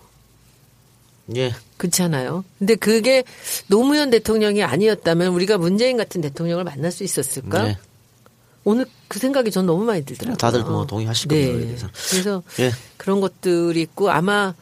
[1.36, 1.54] 예.
[1.76, 2.44] 그렇잖아요.
[2.58, 3.22] 근데 그게
[3.68, 7.62] 노무현 대통령이 아니었다면 우리가 문재인 같은 대통령을 만날 수 있었을까?
[7.64, 7.78] 네.
[8.64, 10.36] 오늘 그 생각이 전 너무 많이 들더라고요.
[10.36, 11.88] 다들 뭐 동의하실 겁니다, 대해서.
[12.10, 12.72] 그래서 예.
[12.96, 14.54] 그런 것들이 있고 아마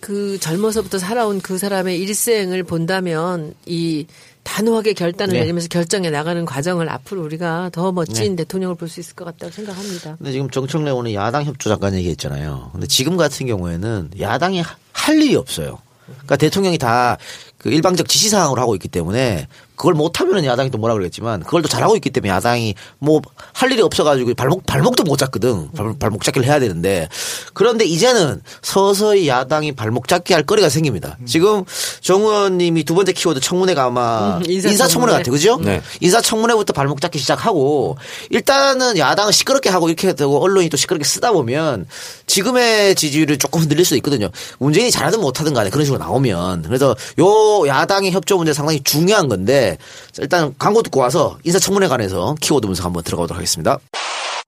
[0.00, 4.06] 그 젊어서부터 살아온 그 사람의 일생을 본다면 이
[4.44, 5.40] 단호하게 결단을 네.
[5.40, 10.16] 내리면서 결정해 나가는 과정을 앞으로 우리가 더 멋진 대통령을 볼 수 있을 것 같다고 생각합니다.
[10.18, 12.70] 근데 지금 정청래 오늘 야당 협조 잠깐 얘기했잖아요.
[12.72, 15.78] 근데 지금 같은 경우에는 야당이 하- 할 일이 없어요.
[16.06, 17.16] 그러니까 대통령이 다
[17.62, 19.46] 그 일방적 지시사항으로 하고 있기 때문에
[19.76, 23.20] 그걸 못하면은 야당이 또 뭐라 그러겠지만 그걸 또 잘하고 있기 때문에 야당이 뭐
[23.62, 25.70] 할 일이 없어가지고 발목, 발목도 못 잡거든.
[25.72, 27.08] 발, 발목 잡기를 해야 되는데
[27.52, 31.16] 그런데 이제는 서서히 야당이 발목 잡기 할 거리가 생깁니다.
[31.26, 31.64] 지금
[32.00, 34.70] 정 의원님이 두 번째 키워드 청문회가 아마 음, 인사청문회.
[34.72, 35.32] 인사청문회 같아요.
[35.32, 35.58] 그죠?
[35.62, 35.80] 네.
[36.00, 37.96] 인사청문회부터 발목 잡기 시작하고
[38.30, 41.86] 일단은 야당은 시끄럽게 하고 이렇게 되고 언론이 또 시끄럽게 쓰다 보면
[42.26, 44.28] 지금의 지지율을 조금 늘릴 수 있거든요.
[44.58, 47.26] 문재인이 잘하든 못하든 간에 그런 식으로 나오면 그래서 요
[47.66, 49.78] 야당의 협조 문제 상당히 중요한 건데
[50.12, 53.78] 자, 일단 광고 듣고 와서 인사청문회 관해서 키워드 분석 한번 들어가도록 하겠습니다.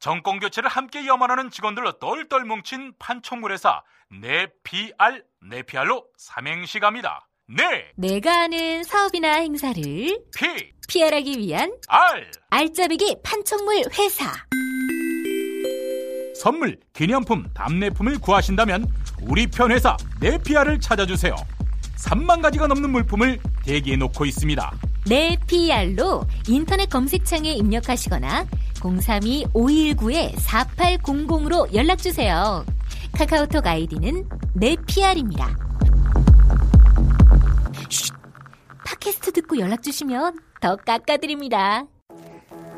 [0.01, 3.83] 정권 교체를 함께 염원하는 직원들로 똘똘 뭉친 판촉물 회사
[4.21, 7.27] 네피알 네피알로 삼행시 갑니다.
[7.47, 7.65] 네,
[7.97, 9.83] 내가 아는 사업이나 행사를
[10.35, 14.33] 피, PR하기 위한 알 알짜배기 판촉물 회사.
[16.37, 18.87] 선물, 기념품, 답례품을 구하신다면
[19.23, 21.35] 우리 편 회사 네피알을 찾아주세요.
[22.05, 24.73] 3만 가지가 넘는 물품을 대기해 놓고 있습니다.
[25.07, 28.47] 내 PR로 인터넷 검색창에 입력하시거나
[28.81, 32.65] 032-519-4800으로 연락주세요.
[33.17, 35.57] 카카오톡 아이디는 내 PR입니다.
[38.87, 41.85] 팟캐스트 듣고 연락주시면 더 깎아드립니다.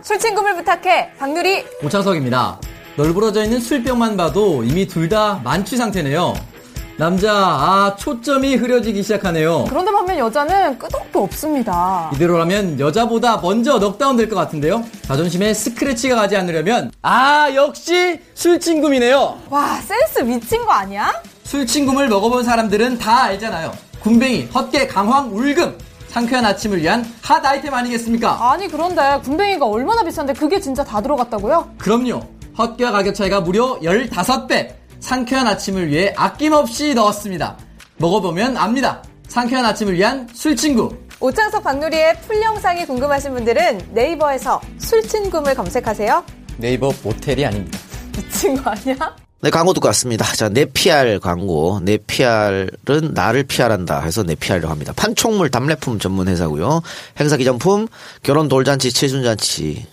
[0.02, 2.60] 술친구를 부탁해 박누리 오창석입니다.
[2.96, 6.34] 널브러져 있는 술병만 봐도 이미 둘 다 만취 상태네요.
[6.98, 9.66] 남자, 아, 초점이 흐려지기 시작하네요.
[9.68, 14.82] 그런데 반면 여자는 끄덕도 없습니다 이대로라면 여자보다 먼저 넉다운 될 것 같은데요?
[15.02, 19.38] 자존심에 스크래치가 가지 않으려면, 아, 역시 술친구이네요.
[19.50, 21.12] 와 센스 미친 거 아니야?
[21.44, 23.72] 술친구를 먹어본 사람들은 다 알잖아요.
[24.00, 25.76] 군뱅이, 헛개, 강황, 울금.
[26.08, 28.50] 상쾌한 아침을 위한 핫 아이템 아니겠습니까?
[28.52, 31.72] 아니 그런데 군뱅이가 얼마나 비싼데 그게 진짜 다 들어갔다고요?
[31.76, 32.22] 그럼요.
[32.56, 34.70] 헛개와 가격 차이가 무려 15배.
[35.06, 37.56] 상쾌한 아침을 위해 아낌없이 넣었습니다.
[37.98, 39.04] 먹어보면 압니다.
[39.28, 40.96] 상쾌한 아침을 위한 술친구.
[41.20, 46.24] 오창석 박누리의 풀 영상이 궁금하신 분들은 네이버에서 술친구를 검색하세요
[46.56, 47.78] 네이버 모텔이 아닙니다.
[48.16, 49.16] 미친 거 아니야?
[49.42, 50.24] 네, 광고 듣고 왔습니다.
[50.34, 51.78] 자, 네피알 광고.
[51.84, 54.92] 네피알은 나를 피할한다 해서 네피알이라고 합니다.
[54.96, 56.82] 판촉물 답례품 전문 회사고요.
[57.20, 57.86] 행사 기념품,
[58.24, 59.86] 결혼 돌잔치, 칠순잔치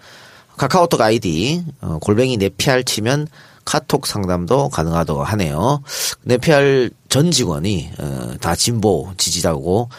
[0.57, 3.27] 카카오톡 아이디 어, 골뱅이 네피알 치면
[3.65, 5.81] 카톡 상담도 가능하다고 하네요.
[6.23, 9.89] 네피알 전 직원이 어, 다 진보 지지자고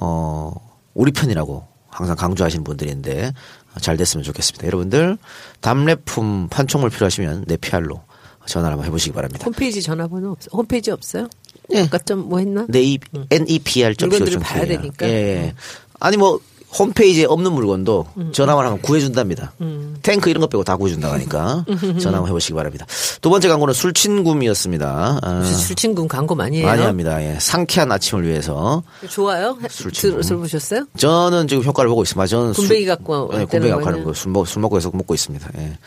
[0.00, 0.52] 어,
[0.94, 3.32] 우리 편이라고 항상 강조하시는 분들인데
[3.80, 4.66] 잘 됐으면 좋겠습니다.
[4.66, 5.18] 여러분들
[5.60, 8.00] 답례품 판촉물 필요하시면 네피알로
[8.46, 9.44] 전화를 한번 해보시기 바랍니다.
[9.44, 10.48] 홈페이지 전화번호 없어?
[10.52, 11.28] 홈페이지 없어요?
[11.74, 11.82] 예.
[11.82, 12.66] 아까 좀 뭐 했나?
[12.68, 12.98] 네이
[13.30, 15.06] NEPR 점 물건들을 봐야 되니까.
[15.06, 15.10] 음.
[15.10, 15.54] 예.
[16.00, 16.40] 아니 뭐
[16.76, 19.52] 홈페이지에 없는 물건도 전화만 하면 구해준답니다.
[19.62, 19.96] 음.
[20.02, 21.64] 탱크 이런 거 빼고 다 구해준다고 하니까
[22.00, 22.86] 전화 한번 해보시기 바랍니다.
[23.20, 25.18] 두 번째 광고는 술친구미였습니다.
[25.22, 26.66] 아, 술친구 광고 많이 해요.
[26.66, 27.22] 많이 합니다.
[27.22, 27.38] 예.
[27.40, 29.56] 상쾌한 아침을 위해서 좋아요?
[29.68, 30.20] 술친구.
[30.20, 30.86] 들, 들어보셨어요?
[30.96, 32.26] 저는 지금 효과를 보고 있습니다.
[32.26, 33.86] 저는 군뱅이 갖고 예, 군뱅이 갖고?
[33.86, 35.48] 하는 거, 술, 먹, 술 먹고 해서 먹고 있습니다.
[35.58, 35.78] 예.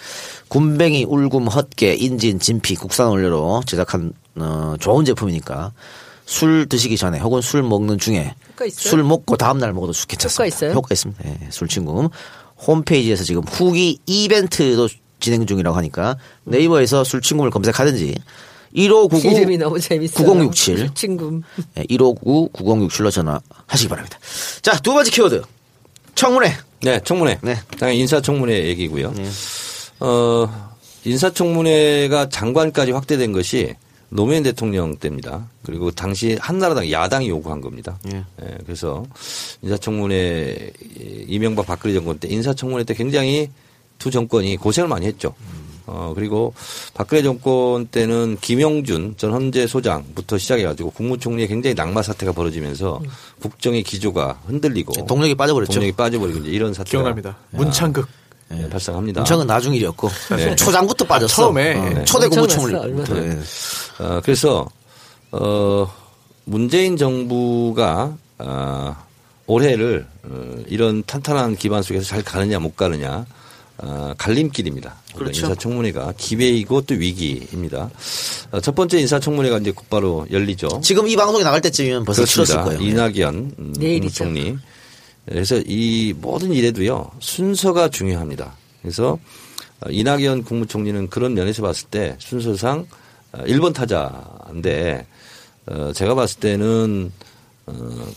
[0.48, 5.72] 군뱅이, 울금, 헛개, 인진, 진피, 국산 원료로 제작한 어, 좋은 제품이니까
[6.32, 8.90] 술 드시기 전에 혹은 술 먹는 중에 효과 있어요?
[8.90, 10.38] 술 먹고 다음 날 먹어도 수- 괜찮습니다.
[10.44, 10.72] 효과 있어요?
[10.72, 11.22] 효과 있습니다.
[11.26, 12.10] 예, 술친구
[12.68, 14.88] 홈페이지에서 지금 후기 이벤트도
[15.20, 16.16] 진행 중이라고 하니까
[16.46, 18.16] 네이버에서 술친구를 검색하든지
[18.74, 20.26] 1599 이름이 너무 재밌어요.
[20.26, 21.42] 9067 술친구.
[21.78, 24.18] 예, 1599-9067로 전화하시기 바랍니다.
[24.62, 25.42] 자, 두 번째 키워드.
[26.16, 26.56] 청문회.
[26.84, 27.40] 네, 청문회.
[27.42, 27.58] 네.
[27.78, 29.14] 당연히 인사청문회 얘기고요.
[30.00, 30.72] 어,
[31.04, 33.76] 인사청문회가 장관까지 확대된 것이
[34.14, 35.48] 노무현 대통령 때입니다.
[35.64, 37.98] 그리고 당시 한나라당 야당이 요구한 겁니다.
[38.12, 38.18] 예.
[38.42, 39.06] 예, 그래서
[39.62, 40.72] 인사청문회
[41.28, 43.50] 이명박 박근혜 정권 때 인사청문회 때 굉장히
[44.00, 45.34] 두 정권이 고생을 많이 했죠.
[45.88, 46.54] 어, 그리고
[46.94, 53.02] 박근혜 정권 때는 김영준 전 헌재 소장부터 시작해가지고 국무총리의 굉장히 낙마 사태가 벌어지면서
[53.42, 55.74] 국정의 기조가 흔들리고 동력이 빠져버렸죠.
[55.74, 57.38] 동력이 빠져버리고 이제 이런 사태가 기억납니다.
[57.52, 58.08] 문창극.
[58.58, 59.22] 예, 발생합니다.
[59.22, 60.56] 인천은 나중 일이었고 네.
[60.56, 61.44] 초장부터 빠졌어.
[61.44, 61.76] 처음에.
[61.76, 62.06] 어, 네.
[62.06, 63.14] 초대 얼마나.
[63.14, 63.40] 네.
[64.00, 64.68] 어, 그래서
[65.32, 65.88] 어,
[66.46, 69.04] 문재인 정부가 아,
[69.48, 73.26] 올해를 어, 이런 탄탄한 기반 속에서 잘 가느냐 못 가느냐
[73.78, 74.96] 아, 갈림길입니다.
[75.16, 75.48] 그렇죠.
[75.48, 77.90] 인사청문회가 기회이고 또 위기입니다.
[78.52, 80.82] 어, 첫 번째 인사청문회가 이제 곧바로 열리죠.
[80.84, 82.78] 지금 이 방송이 나갈 때쯤이면 벌써 치렀을 그렇습니다.
[82.78, 82.92] 거예요.
[82.92, 84.24] 이낙연 음, 내일이죠.
[84.26, 84.58] 국무총리.
[85.32, 88.54] 그래서 이 모든 일에도요 순서가 중요합니다.
[88.82, 89.18] 그래서
[89.82, 92.88] 어, 이낙연 국무총리는 그런 면에서 봤을 때 순서상
[93.32, 95.06] 어, 1번 타자인데
[95.68, 97.12] 어, 제가 봤을 때는
[97.68, 98.08] 어,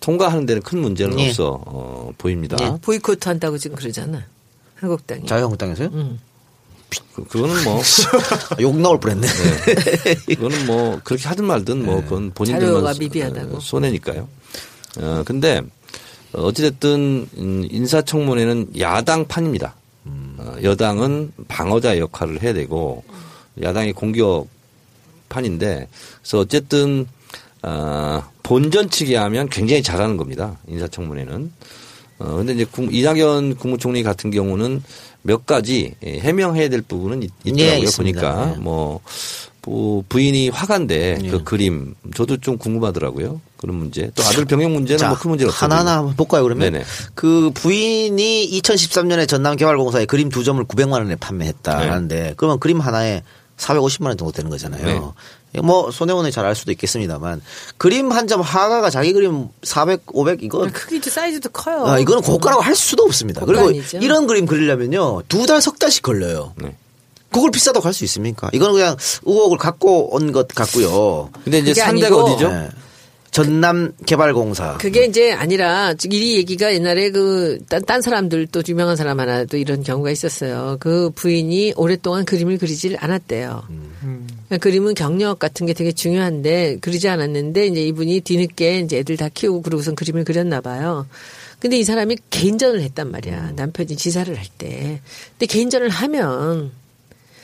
[0.00, 1.28] 통과하는 데는 큰 문제는 예.
[1.28, 2.56] 없어 어, 보입니다.
[2.60, 2.78] 예.
[2.80, 4.24] 보이콧 한다고 지금 그러잖아.
[4.76, 5.26] 한국당이.
[5.26, 5.88] 자유한국당에서요?
[5.92, 6.18] 음.
[7.14, 9.26] 그, 그거는 뭐 아, 욕 나올 뻔했네.
[10.26, 12.74] 그거는 뭐 그렇게 하든 말든 뭐 그건 본인들만.
[13.56, 14.28] 어, 손해니까요.
[14.98, 15.60] 어 근데
[16.32, 19.74] 어찌됐든 음, 인사청문회는 야당 판입니다.
[20.38, 23.04] 어, 여당은 방어자 역할을 해야 되고
[23.60, 24.48] 야당이 공격
[25.28, 25.88] 판인데
[26.20, 27.06] 그래서 어쨌든
[27.62, 30.58] 어, 본전 측에 하면 굉장히 잘하는 겁니다.
[30.66, 31.52] 인사청문회는.
[32.18, 34.82] 어, 근데 이제 국- 이낙연 국무총리 같은 경우는
[35.22, 37.82] 몇 가지 예, 해명해야 될 부분은 있, 예, 있더라고요.
[37.84, 38.20] 있습니다.
[38.32, 38.60] 보니까 예.
[38.60, 39.00] 뭐,
[39.64, 41.28] 뭐 부인이 화가인데 예.
[41.30, 43.40] 그 그림 저도 좀 궁금하더라고요.
[43.62, 44.10] 그런 문제.
[44.14, 45.64] 또 아들 병역 문제는 뭐 큰 문제는 없어요.
[45.64, 46.70] 하나하나 한번 볼까요, 그러면?
[46.72, 46.84] 네네.
[47.14, 51.88] 그 부인이 2013년에 전남개발공사에 그림 두 점을 900만 원에 판매했다 네.
[51.88, 53.22] 하는데 그러면 그림 하나에
[53.56, 55.14] 450만 원 정도 되는 거잖아요.
[55.62, 57.42] 뭐 손해원이 잘 알 수도 있겠습니다만
[57.76, 61.86] 그림 한 점 하가가 자기 그림 400, 500 이거 크기도 사이즈도 커요.
[61.86, 63.44] 아, 이거는 고가라고 할 수도 없습니다.
[63.44, 63.98] 그리고 고가아니죠.
[63.98, 66.54] 이런 그림 그리려면요 두 달 석 달씩 걸려요.
[66.56, 66.74] 네.
[67.30, 68.48] 그걸 비싸다고 할 수 있습니까?
[68.52, 71.30] 이거는 그냥 의혹을 갖고 온 것 같고요.
[71.44, 72.48] 근데 이제 상대가 아니고 어디죠?
[72.50, 72.68] 네.
[73.32, 74.76] 전남 개발공사.
[74.76, 80.10] 그게 이제 아니라 이 얘기가 옛날에 그딴 사람들 또 유명한 사람 하나 또 이런 경우가
[80.10, 80.76] 있었어요.
[80.78, 83.62] 그 부인이 오랫동안 그림을 그리질 않았대요.
[84.00, 89.30] 그러니까 그림은 경력 같은 게 되게 중요한데 그리지 않았는데 이제 이분이 뒤늦게 이제 애들 다
[89.32, 91.06] 키우고 그러고선 그림을 그렸나 봐요.
[91.58, 93.52] 근데 이 사람이 개인전을 했단 말이야.
[93.56, 95.00] 남편이 지사를 할 때.
[95.38, 96.72] 근데 개인전을 하면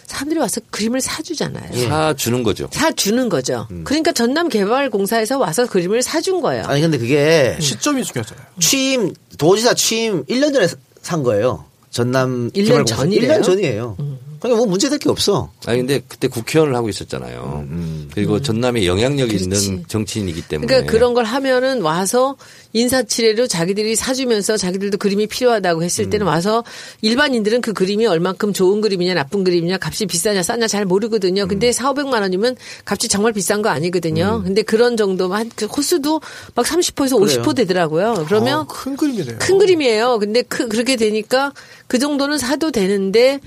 [0.08, 1.88] 사람들이 와서 그림을 사주잖아요.
[1.88, 2.68] 사 주는 거죠.
[2.72, 3.68] 사주는 거죠.
[3.84, 6.64] 그러니까 전남개발공사에서 와서 그림을 사준 거예요.
[6.64, 8.46] 아니 근데 그게 시점이 중요하잖아요.
[8.58, 10.66] 취임 도지사 취임 1년 전에
[11.02, 11.66] 산 거예요.
[11.90, 12.96] 전남 1년 개발공사.
[12.96, 13.32] 전이래요?
[13.32, 13.96] 1년 전이에요.
[14.40, 15.50] 그러니까 뭐 문제될 게 없어.
[15.66, 17.66] 아니 근데 그때 국회의원을 하고 있었잖아요.
[18.14, 19.48] 그리고 전남에 영향력 이 음.
[19.48, 19.66] 그렇지.
[19.66, 20.66] 있는 정치인이기 때문에.
[20.66, 22.36] 그러니까 그런 걸 하면은 와서
[22.72, 26.64] 인사치레로 자기들이 사주면서 자기들도 그림이 필요하다고 했을 때는 와서
[27.00, 31.46] 일반인들은 그 그림이 얼만큼 좋은 그림이냐 나쁜 그림이냐 값이 비싸냐 싸냐 잘 모르거든요.
[31.48, 34.42] 근데 4, 500만 원이면 값이 정말 비싼 거 아니거든요.
[34.44, 36.20] 근데 그런 정도만 그 호수도
[36.54, 38.24] 막 30%에서 50% 되더라고요.
[38.26, 39.38] 그러면 어, 큰 그림이네요.
[39.38, 40.18] 큰 그림이에요.
[40.18, 41.52] 근데 그, 그렇게 되니까
[41.86, 43.40] 그 정도는 사도 되는데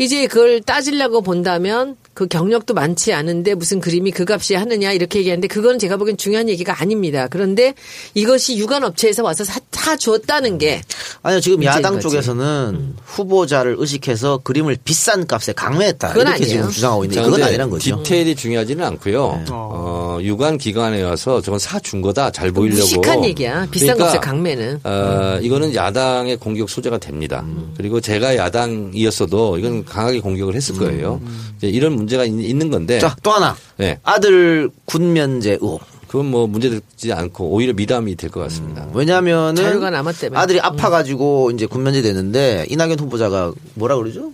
[0.00, 5.46] 이제 그걸 따지려고 본다면 그 경력도 많지 않은데 무슨 그림이 그 값이 하느냐 이렇게 얘기하는데
[5.46, 7.28] 그건 제가 보기엔 중요한 얘기가 아닙니다.
[7.28, 7.74] 그런데
[8.14, 10.80] 이것이 유관업체에서 와서 사, 사 주었다는 게
[11.22, 12.06] 아니요 지금 야당 거지.
[12.06, 12.10] 음.
[12.10, 16.48] 쪽에서는 후보자를 의식해서 그림을 비싼 값에 강매했다 이렇게 아니에요.
[16.48, 17.96] 지금 주장하고 있는데 자, 그건 아니란 거죠.
[17.96, 18.02] 네.
[18.02, 19.44] 디테일이 중요하지는 않고요.
[19.50, 19.79] 어,
[20.22, 22.80] 유관 기관에 와서 저건 사준 거다 잘 보이려고.
[22.82, 23.66] 무식한 얘기야.
[23.70, 24.80] 비싼 그러니까, 값에 강매는.
[24.84, 27.44] 어, 이거는 야당의 공격 소재가 됩니다.
[27.76, 31.20] 그리고 제가 야당이었어도 이건 강하게 공격을 했을 거예요.
[31.58, 32.98] 이제 이런 문제가 있, 는 건데.
[32.98, 33.98] 자 또 하나 네.
[34.02, 35.80] 아들 군면제 의혹.
[36.08, 38.86] 그건 뭐 문제되지 않고 오히려 미담이 될 것 같습니다.
[38.94, 40.38] 왜냐하면은 자료가 남았다며.
[40.38, 44.32] 아들이 아파가지고 이제 군면제 됐는데 이낙연 후보자가 뭐라 그러죠?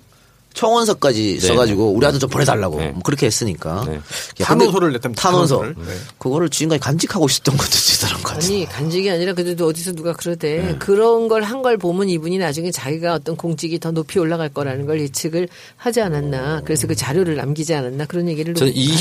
[0.56, 1.46] 청원서까지 네.
[1.46, 2.88] 써가지고 우리 아들 좀 보내달라고 네.
[2.88, 3.96] 뭐 그렇게 했으니까 네.
[3.96, 4.00] 야,
[4.46, 5.22] 탄원서를 냈답니다.
[5.22, 5.62] 탄원서.
[5.62, 5.72] 네.
[6.18, 8.46] 그거를 지금까지 간직하고 있었던 것도 대단한 것 같아요.
[8.52, 10.76] 아니 간직이 아니라 그래도 어디서 누가 그러대 네.
[10.78, 15.00] 그런 걸 한 걸 보면 이분이 나중에 자기가 어떤 공직이 더 높이 올라갈 거라는 걸
[15.00, 18.96] 예측을 하지 않았나 그래서 그 자료를 남기지 않았나 그런 얘기를 저는 하더라고요.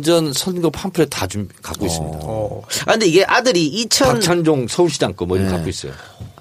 [0.00, 2.18] 20년 전 선거 팜플렛 다 준, 갖고 있습니다.
[2.22, 2.62] 어.
[2.86, 5.40] 아 근데 이게 아들이 2000 박찬종 서울시장 거뭐 네.
[5.42, 5.92] 이런 거 갖고 있어요.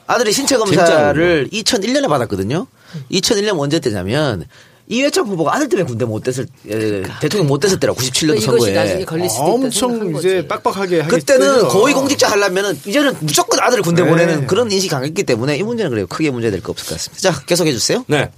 [0.07, 2.67] 아들이 신체 검사를 2001년에 받았거든요.
[3.11, 4.45] 2001년 언제 때냐면
[4.87, 8.71] 이회창 후보가 아들 때문에 군대 못 됐을 에, 대통령 못 됐을 때라 97년도 그러니까 이것이
[8.71, 9.05] 나중에 선거에.
[9.05, 10.47] 걸릴 수도 있다 엄청 이제 거지.
[10.47, 14.09] 빡빡하게 그때는 고위 공직자 하려면은 이제는 무조건 아들을 군대 네.
[14.09, 16.07] 보내는 그런 인식이 강했기 때문에 이 문제는 그래요.
[16.07, 17.31] 크게 문제 될 거 없을 것 같습니다.
[17.31, 18.03] 자, 계속해 주세요.
[18.07, 18.29] 네.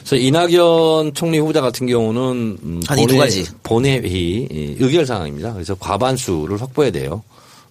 [0.00, 3.44] 그래서 이낙연 총리 후보자 같은 경우는 음, 한이두 가지.
[3.62, 5.52] 본회의 이 의결 사항입니다.
[5.54, 7.22] 그래서 과반수를 확보해야 돼요.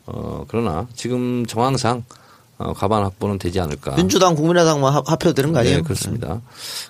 [0.07, 2.03] 어, 그러나 지금 정황상
[2.57, 3.95] 어, 과반 확보는 되지 않을까.
[3.95, 5.77] 민주당 국민의당만 합- 합해도 되는 거 아니에요?
[5.77, 6.41] 네, 그렇습니다.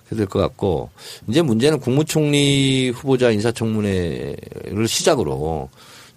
[0.06, 0.90] 그렇게 될것 같고
[1.28, 5.70] 이제 문제는 국무총리 후보자 인사청문회를 시작으로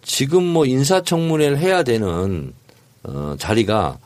[0.02, 2.52] 지금 뭐 인사청문회를 해야 되는
[3.04, 3.98] 어, 자리가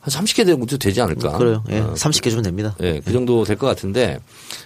[0.00, 1.36] 한 30개 정도 되지 않을까?
[1.36, 1.62] 그래요.
[1.68, 1.78] 예.
[1.80, 2.74] 어, 30개 주면 됩니다.
[2.82, 4.18] 예, 그 정도 될 것 같은데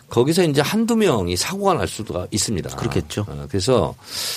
[0.09, 2.77] 거기서 이제 한두 명이 사고가 날 수가 있습니다.
[2.77, 3.27] 그렇겠죠.
[3.29, 3.97] 어, 그래서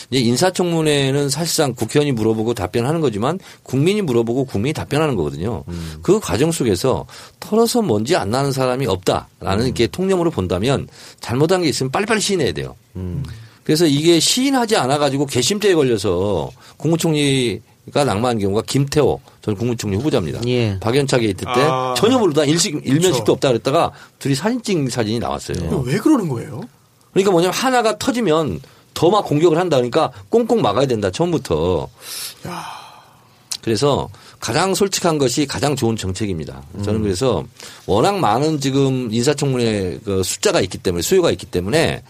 [0.09, 5.63] 이제 인사청문회는 사실상 국회의원이 물어보고 답변하는 거지만 국민이 물어보고 국민이 답변하는 거거든요.
[5.67, 5.97] 음.
[6.01, 7.05] 그 과정 속에서
[7.39, 9.73] 털어서 먼지 안 나는 사람이 없다라는 음.
[9.75, 10.87] 게 통념으로 본다면
[11.19, 12.75] 잘못한 게 있으면 빨리빨리 시인해야 돼요.
[12.95, 13.23] 음.
[13.63, 17.61] 그래서 이게 시인하지 않아 가지고 개심죄에 걸려서 국무총리
[17.93, 20.41] 가 낙마한 경우가 김태호 전 국무총리 후보자입니다.
[20.47, 20.77] 예.
[20.79, 21.93] 박연차 게이트 때 아.
[21.97, 23.31] 전혀 모르다 일식 일면식도 그렇죠.
[23.33, 25.83] 없다 그랬다가 둘이 사진 찍은 사진이 나왔어요.
[25.85, 26.61] 왜 그러는 거예요?
[27.13, 28.59] 그러니까 뭐냐면 하나가 터지면
[28.93, 31.87] 더 막 공격을 한다 그러니까 꽁꽁 막아야 된다 처음부터.
[33.61, 36.63] 그래서 가장 솔직한 것이 가장 좋은 정책입니다.
[36.83, 37.43] 저는 그래서
[37.85, 42.03] 워낙 많은 지금 인사청문회 그 숫자가 있기 때문에 수요가 있기 때문에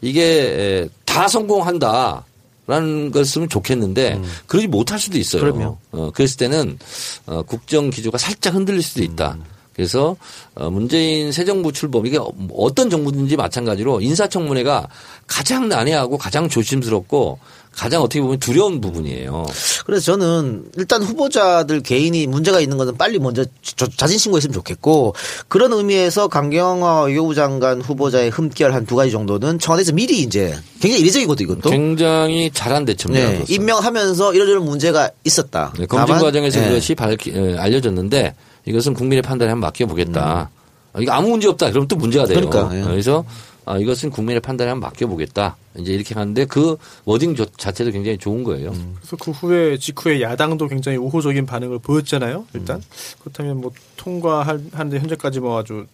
[0.00, 2.24] 이게 다 성공한다.
[2.66, 5.42] 라는 것은 좋겠는데 그러지 못할 수도 있어요.
[5.42, 5.78] 그럼요.
[5.90, 6.78] 어, 그랬을 때는
[7.26, 9.36] 어, 국정 기조가 살짝 흔들릴 수도 있다.
[9.74, 10.16] 그래서
[10.54, 12.18] 어, 문재인 새 정부 출범 이게
[12.54, 14.88] 어떤 정부든지 마찬가지로 인사청문회가
[15.26, 17.38] 가장 난해하고 가장 조심스럽고
[17.74, 19.46] 가장 어떻게 보면 두려운 부분이에요.
[19.86, 25.14] 그래서 저는 일단 후보자들 개인이 문제가 있는 것은 빨리 먼저 저- 자진 신고했으면 좋겠고
[25.48, 31.02] 그런 의미에서 강경화 외교부 장관 후보자의 흠결 한 두 가지 정도는 청와대에서 미리 이제 굉장히
[31.02, 31.70] 이례적이거든 이것도.
[31.70, 33.26] 굉장히 잘한 대처입니다.
[33.28, 33.54] 네, 그것은.
[33.54, 35.72] 임명하면서 이러저런 문제가 있었다.
[35.78, 36.68] 네, 검증 과정에서 예.
[36.68, 38.34] 그것이 밝히, 에, 알려졌는데
[38.66, 40.50] 이것은 국민의 판단에 한번 맡겨보겠다.
[40.92, 41.70] 아, 이거 아무 문제 없다.
[41.70, 42.38] 그럼 또 문제가 돼요.
[42.38, 42.50] 음.
[42.50, 42.82] 그러니까, 예.
[42.82, 43.24] 그래서
[43.64, 45.56] 아, 이것은 국민의 판단에 한번 맡겨보겠다.
[45.78, 48.70] 이제 이렇게 하는데 그 워딩 조- 자체도 굉장히 좋은 거예요.
[48.70, 48.96] 음.
[48.98, 52.44] 그래서 그 후에 직후에 야당도 굉장히 우호적인 반응을 보였잖아요.
[52.54, 52.82] 일단 음.
[53.20, 55.86] 그렇다면 뭐 통과하는데 현재까지 뭐 아주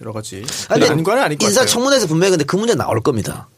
[0.00, 1.48] 여러 가지 아, 아닌 건 아닐 것 같아요.
[1.48, 3.48] 인사 청문회에서 분명히 근데 그 문제 나올 겁니다.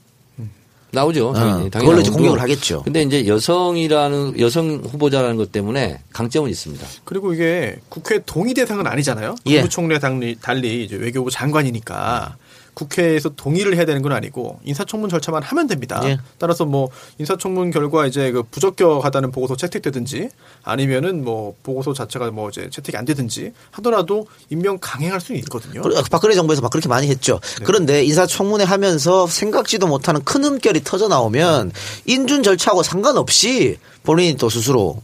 [0.92, 1.32] 나오죠.
[1.34, 1.66] 당연히.
[1.66, 2.10] 어, 당연히 그걸로 이제.
[2.10, 2.82] 공격을 하겠죠.
[2.84, 6.86] 근데 이제 여성이라는 여성 후보자라는 것 때문에 강점은 있습니다.
[7.04, 9.34] 그리고 이게 국회 동의 대상은 아니잖아요.
[9.46, 9.56] 예.
[9.56, 12.36] 국무총리와 달리, 달리 이제 외교부 장관이니까
[12.76, 16.02] 국회에서 동의를 해야 되는 건 아니고 인사청문 절차만 하면 됩니다.
[16.04, 16.18] 예.
[16.36, 20.28] 따라서 뭐 인사청문 결과 이제 그 부적격하다는 보고서 채택되든지
[20.62, 25.80] 아니면은 뭐 보고서 자체가 뭐 이제 채택이 안 되든지 하더라도 임명 강행할 수는 있거든요.
[26.10, 27.40] 박근혜 정부에서 막 그렇게 많이 했죠.
[27.58, 27.64] 네.
[27.64, 31.72] 그런데 인사청문회 하면서 생각지도 못하는 큰 흠결이 터져 나오면
[32.04, 35.00] 인준 절차하고 상관없이 본인이 또 스스로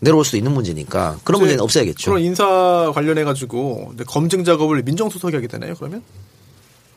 [0.00, 2.10] 내려올 수도 있는 문제니까 그런 문제는 없어야겠죠.
[2.10, 5.74] 그런 인사 관련해 가지고 검증 작업을 민정수석이 하게 되나요?
[5.74, 6.02] 그러면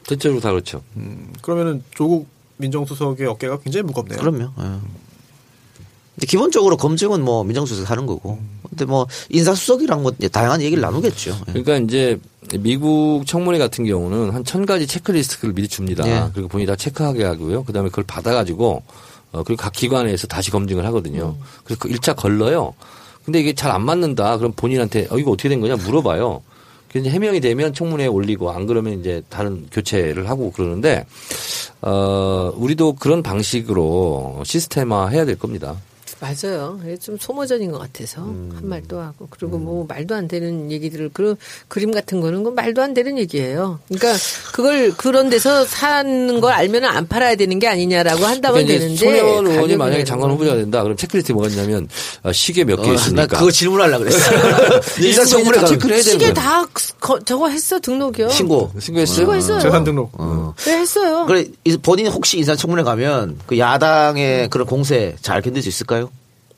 [0.08, 0.82] 대체로 다 그렇죠.
[0.96, 4.18] 음, 그러면은 조국 민정수석의 어깨가 굉장히 무겁네요.
[4.20, 4.44] 그럼요.
[4.60, 4.64] 예.
[6.16, 8.40] 근데 기본적으로 검증은 뭐 민정수석 하는 거고.
[8.70, 11.38] 근데 뭐 인사수석이랑 뭐 이제 다양한 얘기를 나누겠죠.
[11.50, 11.52] 예.
[11.52, 12.20] 그러니까 이제
[12.60, 16.08] 미국 청문회 같은 경우는 한 천 가지 체크리스트를 미리 줍니다.
[16.08, 16.30] 예.
[16.34, 17.64] 그리고 본인이 다 체크하게 하고요.
[17.66, 18.82] 그 다음에 그걸 받아가지고
[19.34, 21.36] 어 그리고 각 기관에서 다시 검증을 하거든요.
[21.64, 22.74] 그래서 그 1차 걸러요.
[23.26, 24.38] 근데 이게 잘 안 맞는다.
[24.38, 26.42] 그럼 본인한테 어 이거 어떻게 된 거냐 물어봐요.
[26.92, 31.06] 그래서 해명이 되면 청문회에 올리고 안 그러면 이제 다른 교체를 하고 그러는데
[31.82, 35.76] 어 우리도 그런 방식으로 시스템화 해야 될 겁니다.
[36.20, 36.80] 맞아요.
[36.84, 38.52] 이게 좀 소모전인 것 같아서 음.
[38.56, 41.36] 한말또 하고 그리고 뭐 말도 안 되는 얘기들을 그
[41.68, 43.80] 그림 같은 거는 건 말도 안 되는 얘기예요.
[43.88, 44.16] 그러니까
[44.54, 49.48] 그걸 그런 데서 사는 걸 알면 안 팔아야 되는 게 아니냐라고 한다면 그러니까 되는데 손혜원
[49.48, 50.36] 의원이 만약에 장관 거는.
[50.36, 50.82] 후보자가 된다.
[50.84, 51.88] 그럼 체크리스트 뭐가 있냐면
[52.24, 53.22] 아, 시계 몇개 어, 있으니까.
[53.22, 54.32] 나 그거 질문하려고 그랬어.
[55.02, 56.34] 인사청문회 다 가면 체크를 해야 되는 시계.
[56.34, 56.66] 다
[57.00, 58.30] 거- 저거 했어 등록이요.
[58.30, 58.72] 신고.
[58.80, 59.16] 신고했어요?
[59.16, 59.60] 신고했어요.
[59.60, 60.12] 재산 등록.
[60.66, 61.26] 네, 했어요.
[61.28, 66.07] 그래 이- 본인 혹시 인사청문회 가면 그 야당의 그런 공세 잘 견딜 수 있을까요?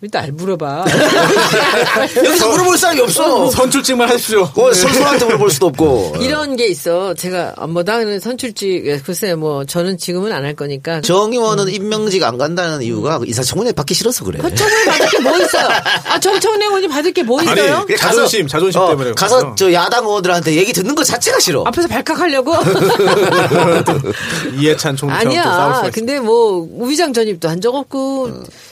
[0.02, 0.86] 일단 알 물어봐.
[2.24, 3.52] 여기서 물어볼 사람이 없어.
[3.52, 4.50] 선출직만 하십시오.
[4.56, 6.16] 어, 선수한테 물어볼 수도 없고.
[6.22, 7.14] 이런 게 있어.
[7.16, 11.02] 제가 아, 뭐 나는 선출직 글쎄 뭐 저는 지금은 안 할 거니까.
[11.02, 14.40] 정의원은 임명직 안 간다는 이유가 그 인사청문회 받기 싫어서 그래.
[14.40, 15.68] 청문회 받을 게 뭐 있어요?
[16.06, 17.84] 아 정청래원이 받을 게뭐 아니, 있어요?
[17.86, 19.56] 그래, 자존심, 자존심 때문에 가서 그렇죠.
[19.58, 21.66] 저 야당 의원들한테 얘기 듣는 거 자체가 싫어.
[21.68, 22.54] 앞에서 발칵하려고?
[24.58, 25.90] 이해찬 총리처럼 아니야.
[25.94, 28.30] 근데 뭐 우비장 전입도 한 적 없고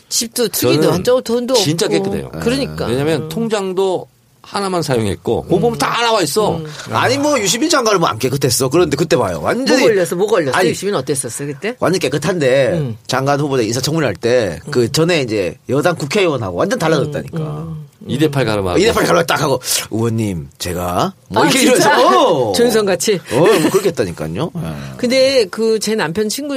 [0.10, 2.04] 집도 투기도 적 없고 돈도 진짜 없고.
[2.04, 2.30] 깨끗해요.
[2.42, 2.86] 그러니까.
[2.88, 4.08] 왜냐면 통장도
[4.42, 6.62] 하나만 사용했고 그거 보면 다 나와 있어.
[6.92, 8.70] 아니 뭐 유시민 장관은 뭐안 깨끗했어.
[8.70, 9.40] 그런데 그때 봐요.
[9.40, 10.16] 뭐 완전히 걸렸어?
[10.16, 10.58] 뭐 걸렸어?
[10.58, 11.76] 아니, 유시민 어땠었어 그때?
[11.82, 12.98] 완전 깨끗한데 음.
[13.08, 17.38] 장관 후보자 인사청문회 할 때 그 전에 이제 여당 국회의원하고 완전 달라졌다니까.
[17.40, 18.78] 음, 2대8 가르마.
[18.78, 19.60] 이대팔 갈라 딱 하고
[19.92, 22.00] 의원님 제가 뭐 아, 이렇게 진짜?
[22.00, 22.54] 이러면서 어.
[22.54, 23.20] 조윤선 같이.
[23.34, 24.52] 어, 뭐 그렇게 했다니까요.
[24.56, 24.62] 예.
[24.96, 26.56] 근데 그 제 남편 친구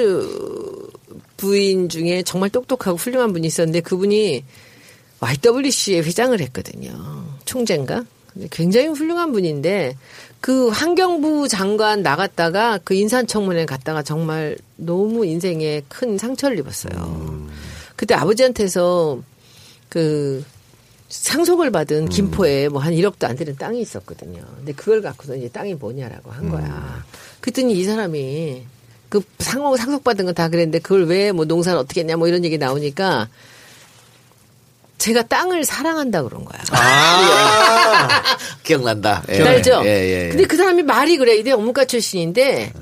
[1.40, 4.44] 부인 중에 정말 똑똑하고 훌륭한 분이 있었는데 그분이
[5.20, 7.24] YWC의 회장을 했거든요.
[7.46, 8.04] 총재인가?
[8.50, 9.96] 굉장히 훌륭한 분인데
[10.40, 17.48] 그 환경부 장관 나갔다가 그 인사청문회 갔다가 정말 너무 인생에 큰 상처를 입었어요.
[17.96, 19.22] 그때 아버지한테서
[19.88, 20.44] 그
[21.08, 24.42] 상속을 받은 김포에 뭐 한 1억도 안 되는 땅이 있었거든요.
[24.56, 27.04] 근데 그걸 갖고서 이제 땅이 뭐냐라고 한 거야.
[27.40, 28.62] 그랬더니 이 사람이
[29.10, 32.56] 그 상속 상속받은 건 다 그랬는데 그걸 왜 뭐 농사를 어떻게 했냐 뭐 이런 얘기
[32.56, 33.28] 나오니까
[34.98, 36.60] 제가 땅을 사랑한다 그런 거야.
[36.72, 38.22] 아,
[38.62, 39.22] 기억난다.
[39.32, 39.42] 예.
[39.42, 39.82] 알죠?
[39.84, 40.28] 예, 예.
[40.28, 41.36] 근데 그 사람이 말이 그래.
[41.36, 42.72] 이대 업무가 출신인데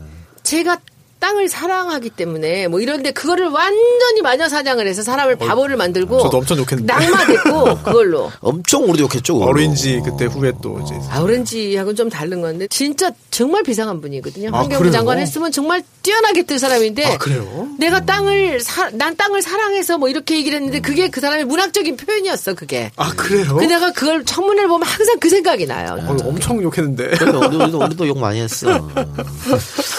[0.42, 0.78] 제가
[1.20, 6.58] 땅을 사랑하기 때문에 뭐 이런데 그거를 완전히 마녀 사냥을 해서 사람을 바보를 만들고 저도 엄청
[6.58, 6.92] 욕했는데.
[6.92, 9.34] 낙마됐고 그걸로 엄청 우리도 욕했죠.
[9.34, 9.50] 그걸로.
[9.50, 14.50] 어린지 그때 후에 또 이제 아, 오렌지하고는 좀 다른 건데 진짜 정말 비상한 분이거든요.
[14.52, 14.90] 아, 환경부?
[14.90, 17.68] 장관 했으면 정말 뛰어나게 뜰 사람인데 아, 그래요?
[17.78, 22.54] 내가 땅을 사, 난 땅을 사랑해서 뭐 이렇게 얘기를 했는데 그게 그 사람의 문학적인 표현이었어
[22.54, 22.90] 그게.
[22.96, 23.56] 아 그래요?
[23.56, 25.98] 그 내가 그걸 청문회를 보면 항상 그 생각이 나요.
[26.06, 27.08] 어, 엄청 욕했는데.
[27.18, 28.88] 그래, 우리도, 우리도, 우리도 욕 많이 했어.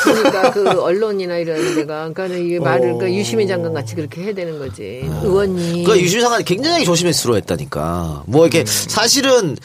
[0.04, 2.98] 그러니까 그 언론 이나 이런 데가 그러니까 이게 말을 어.
[2.98, 5.02] 그러니까 유시민 장관 같이 그렇게 해야 되는 거지.
[5.24, 5.86] 의원님.
[5.86, 8.24] 그 유시민 장관이 굉장히 조심스러워 했다니까.
[8.28, 9.56] 뭐 이렇게 사실은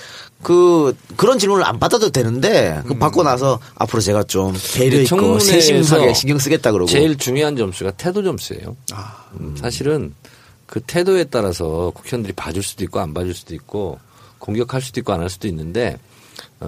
[0.43, 6.13] 그 그런 질문을 안 받아도 되는데 그 받고 나서 앞으로 제가 좀 배려 있고 세심하게
[6.15, 6.89] 신경 쓰겠다 그러고.
[6.91, 8.77] 제일 중요한 점수가 태도 점수예요.
[9.41, 10.13] 음, 사실은
[10.67, 13.99] 그 태도에 따라서 국회의원들이 봐줄 수도 있고 안 봐줄 수도 있고
[14.39, 15.99] 공격할 수도 있고 안 할 수도 있는데 어,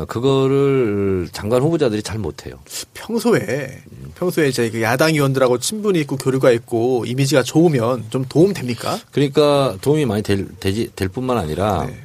[0.04, 2.58] 그거를 장관 후보자들이 잘 못해요.
[2.94, 3.82] 평소에
[4.16, 8.98] 평소에 이제 그 야당 의원들하고 친분이 있고 교류가 있고 이미지가 좋으면 좀 도움 됩니까?
[9.12, 11.96] 그러니까 도움이 많이 될, 되지, 될 뿐만 아니라 네.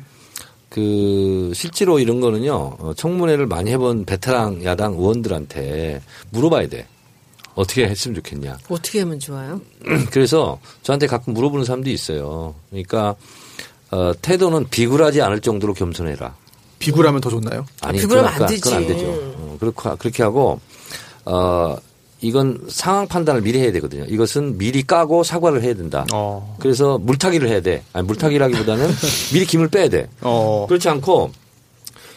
[0.70, 6.88] 그 실제로 이런 거는요 어, 청문회를 많이 해본 베테랑 야당 의원들한테 물어봐야 돼.
[7.56, 8.58] 어떻게 했으면 좋겠냐.
[8.70, 9.60] 어떻게 하면 좋아요?
[10.12, 12.56] 그래서 저한테 가끔 물어보는 사람도 있어요.
[12.70, 13.16] 그러니까
[13.92, 16.34] 어, 태도는 비굴하지 않을 정도로 겸손해라.
[16.82, 17.66] 비굴하면 더 좋나요?
[17.82, 18.94] 아니, 비굴하면 그건 안 그건 안 되지.
[19.00, 19.12] 되죠.
[19.12, 20.60] 어, 그렇게, 그렇게 하고,
[21.26, 21.78] 어,
[22.22, 24.06] 이건 상황 판단을 미리 해야 되거든요.
[24.08, 26.06] 이것은 미리 까고 사과를 해야 된다.
[26.14, 26.56] 어.
[26.60, 27.84] 그래서 물타기를 해야 돼.
[27.94, 28.88] 아니, 물타기라기보다는
[29.34, 30.08] 미리 김을 빼야 돼.
[30.22, 30.66] 어.
[30.68, 31.32] 그렇지 않고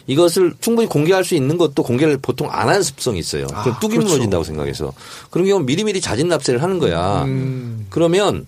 [0.07, 3.47] 이것을 충분히 공개할 수 있는 것도 공개를 보통 안 하는 습성이 있어요.
[3.47, 4.09] 그럼 아, 뚝이 그렇죠.
[4.09, 4.93] 무너진다고 생각해서.
[5.31, 7.23] 그런 경우는 미리미리 자진 납세를 하는 거야.
[7.23, 7.87] 음.
[7.89, 8.45] 그러면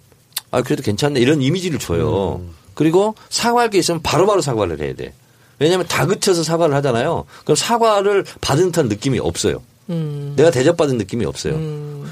[0.51, 1.19] 아, 그래도 괜찮네.
[1.19, 2.41] 이런 이미지를 줘요.
[2.75, 5.13] 그리고 사과할 게 있으면 바로바로 사과를 해야 돼.
[5.59, 7.25] 왜냐하면 다 그쳐서 사과를 하잖아요.
[7.43, 9.61] 그럼 사과를 받은 듯한 느낌이 없어요.
[9.89, 10.33] 음.
[10.35, 11.55] 내가 대접받은 느낌이 없어요.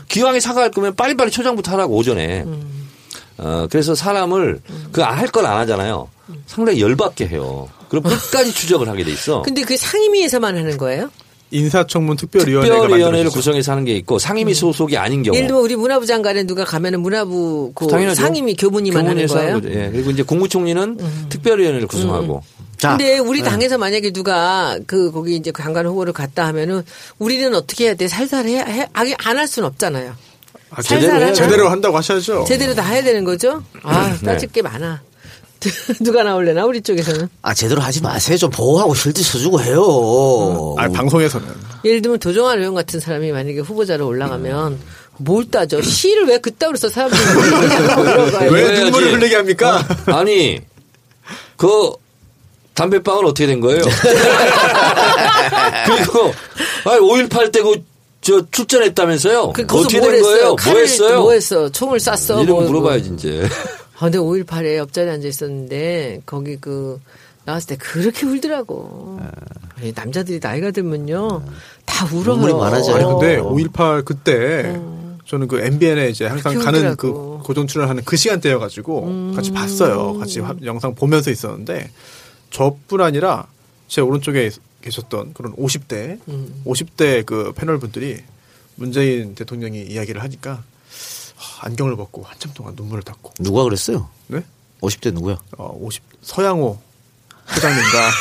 [0.07, 2.41] 기왕에 사과할 거면 빨리빨리 초장부터 하라고 오전에.
[2.43, 2.87] 음.
[3.37, 6.09] 어, 그래서 사람을 그 할 걸 안 하잖아요.
[6.47, 7.67] 상당히 열받게 해요.
[7.89, 9.41] 그럼 끝까지 추적을 하게 돼 있어.
[9.41, 11.09] 근데 그 상임위에서만 하는 거예요?
[11.51, 13.29] 인사청문 특별위원회가 특별위원회를.
[13.29, 15.35] 구성해서 하는 게 있고 상임위 소속이 아닌 경우.
[15.35, 17.87] 예를 들면 우리 문화부 장관에 누가 가면은 문화부 그.
[18.15, 19.57] 상임위 교문위만 하는 거예요?
[19.57, 19.61] 음.
[19.65, 19.89] 예.
[19.91, 20.97] 그리고 이제 국무총리는
[21.29, 22.41] 특별위원회를 구성하고.
[22.77, 26.83] 자, 근데 우리 당에서 만약에 누가 그 거기 이제 장관 후보를 갔다 하면은
[27.19, 28.07] 우리는 어떻게 해야 돼?
[28.07, 30.13] 살살 해, 해 안 할 수는 없잖아요.
[30.71, 31.33] 아, 살살 제대로?
[31.33, 32.45] 제대로 한다고 하셔야죠.
[32.47, 33.63] 제대로 다 해야 되는 거죠?
[33.83, 34.25] 아, 네.
[34.25, 35.01] 따질 게 많아.
[36.01, 37.27] 누가 나올래나 우리 쪽에서는.
[37.41, 38.37] 아 제대로 하지 마세요.
[38.37, 40.75] 좀 보호하고 실드 쳐주고 해요.
[40.77, 41.47] 아, 방송에서는.
[41.85, 44.79] 예를 들면 도정환 의원 같은 사람이 만약에 후보자로 올라가면
[45.17, 45.81] 뭘 따져?
[45.81, 47.21] 시를 왜 그따위로 써 사람들이.
[48.51, 48.79] 왜.
[48.83, 49.87] 눈물을 흘리게 합니까?
[50.07, 50.59] 아니,
[51.57, 51.91] 그
[52.75, 53.81] 담배빵은 어떻게 된 거예요?
[55.85, 56.31] 그리고
[56.85, 57.75] 아니 5.18 때고
[58.21, 59.53] 저 출전했다면서요?
[59.53, 60.35] 그 거기서 어떻게 뭘된 거예요?
[60.37, 60.71] 했어요?
[60.73, 61.19] 뭐 했어요?
[61.21, 61.69] 뭐 했어?
[61.69, 62.41] 총을 쐈어?
[62.43, 63.47] 이런 거 뭐, 물어봐야지 이제.
[63.97, 66.99] 아, 근데 5.18에 옆자리에 앉아 있었는데, 거기 그,
[67.45, 69.19] 나왔을 때 그렇게 울더라고.
[69.77, 71.43] 아니, 남자들이 나이가 들면요,
[71.85, 72.33] 다 울어요.
[72.35, 72.95] 눈물이 많아져요.
[72.95, 73.51] 아니, 근데 어.
[73.51, 74.75] 5.18 그때
[75.27, 76.95] 저는 그 MBN에 이제 항상 가는.
[76.95, 80.17] 그 고정 출연하는 그 시간대여가지고 같이 봤어요.
[80.17, 81.91] 같이 화- 영상 보면서 있었는데
[82.55, 83.47] 저뿐 아니라
[83.89, 84.49] 제 오른쪽에
[84.81, 86.19] 계셨던 그런 50대,
[86.65, 88.21] 50대 그 패널 분들이
[88.75, 90.63] 문재인 대통령이 이야기를 하니까
[91.35, 94.09] 하, 안경을 벗고 한참 동안 눈물을 닦고 누가 그랬어요?
[94.27, 94.41] 네?
[94.81, 95.37] 50대 누구야?
[95.57, 96.79] 어, 50 서양호
[97.51, 98.11] 회장님과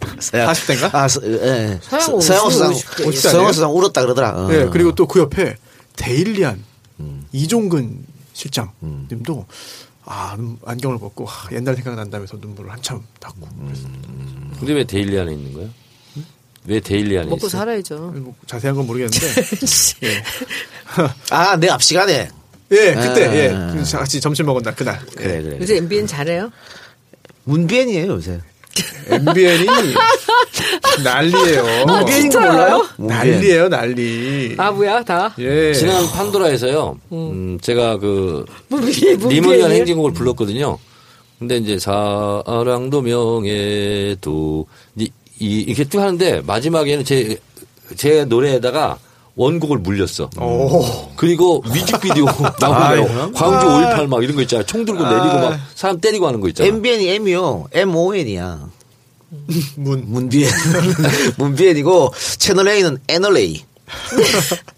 [0.20, 0.94] 40대인가?
[0.94, 1.78] 아, 서, 예.
[1.82, 3.06] 서양호 서양호 수상, 50대.
[3.06, 3.52] 50대 서양호?
[3.52, 4.30] 수상 울었다 그러더라.
[4.44, 4.48] 어.
[4.48, 5.56] 네, 그리고 또 그 옆에
[5.96, 6.64] 데일리안
[7.32, 9.46] 이종근 실장님도
[10.06, 13.92] 아 눈- 안경을 벗고 아, 옛날 생각난다면서 눈물을 한참 닦고 그랬어요.
[14.58, 15.68] 근데 왜 데일리 안에 있는 거야?
[16.64, 17.58] 왜 데일리 안에 먹고 있어?
[17.58, 17.96] 살아야죠.
[18.14, 19.26] 뭐 자세한 건 모르겠는데
[20.04, 20.22] 예,
[21.30, 22.28] 아, 내 앞 시간에.
[22.72, 23.34] 예 그때 아.
[23.74, 25.58] 예그 같이 점심 먹은 날 그날 그래, 그래.
[25.60, 26.50] 요새 MBN 잘해요?
[27.44, 28.40] 문비엔이에요, 요새.
[29.08, 29.66] MBN이
[31.04, 31.86] 난리예요.
[31.86, 32.86] 문비엔인 거 몰라요?
[32.96, 34.54] 난리예요 난리.
[34.58, 35.32] 아부야, 다?
[35.38, 35.72] 예.
[35.72, 36.98] 지난 판도라에서요.
[37.12, 39.28] 음, 제가 그 문비엔, 문비엔이에요?
[39.28, 40.78] 리무리안 행진곡을 불렀거든요.
[41.38, 44.66] 근데 이제 사랑도 명예도
[44.96, 47.36] 이, 이- 이렇게 쭉 하는데 마지막에는 제,
[47.96, 48.98] 제 노래에다가
[49.36, 50.30] 원곡을 물렸어.
[50.40, 51.12] 오.
[51.16, 52.24] 그리고 뮤직비디오
[52.58, 53.32] 나오고요.
[53.32, 54.64] 광주 5.18 막 이런 거 있잖아요.
[54.66, 56.72] 총 들고 내리고 막 사람 때리고 하는 거 있잖아요.
[56.74, 57.66] MBN이 M이요.
[57.72, 58.68] MON이야.
[59.76, 60.04] 문.
[60.06, 60.50] 문비엔.
[61.36, 63.62] 문비엔이고 채널 A는 NLA.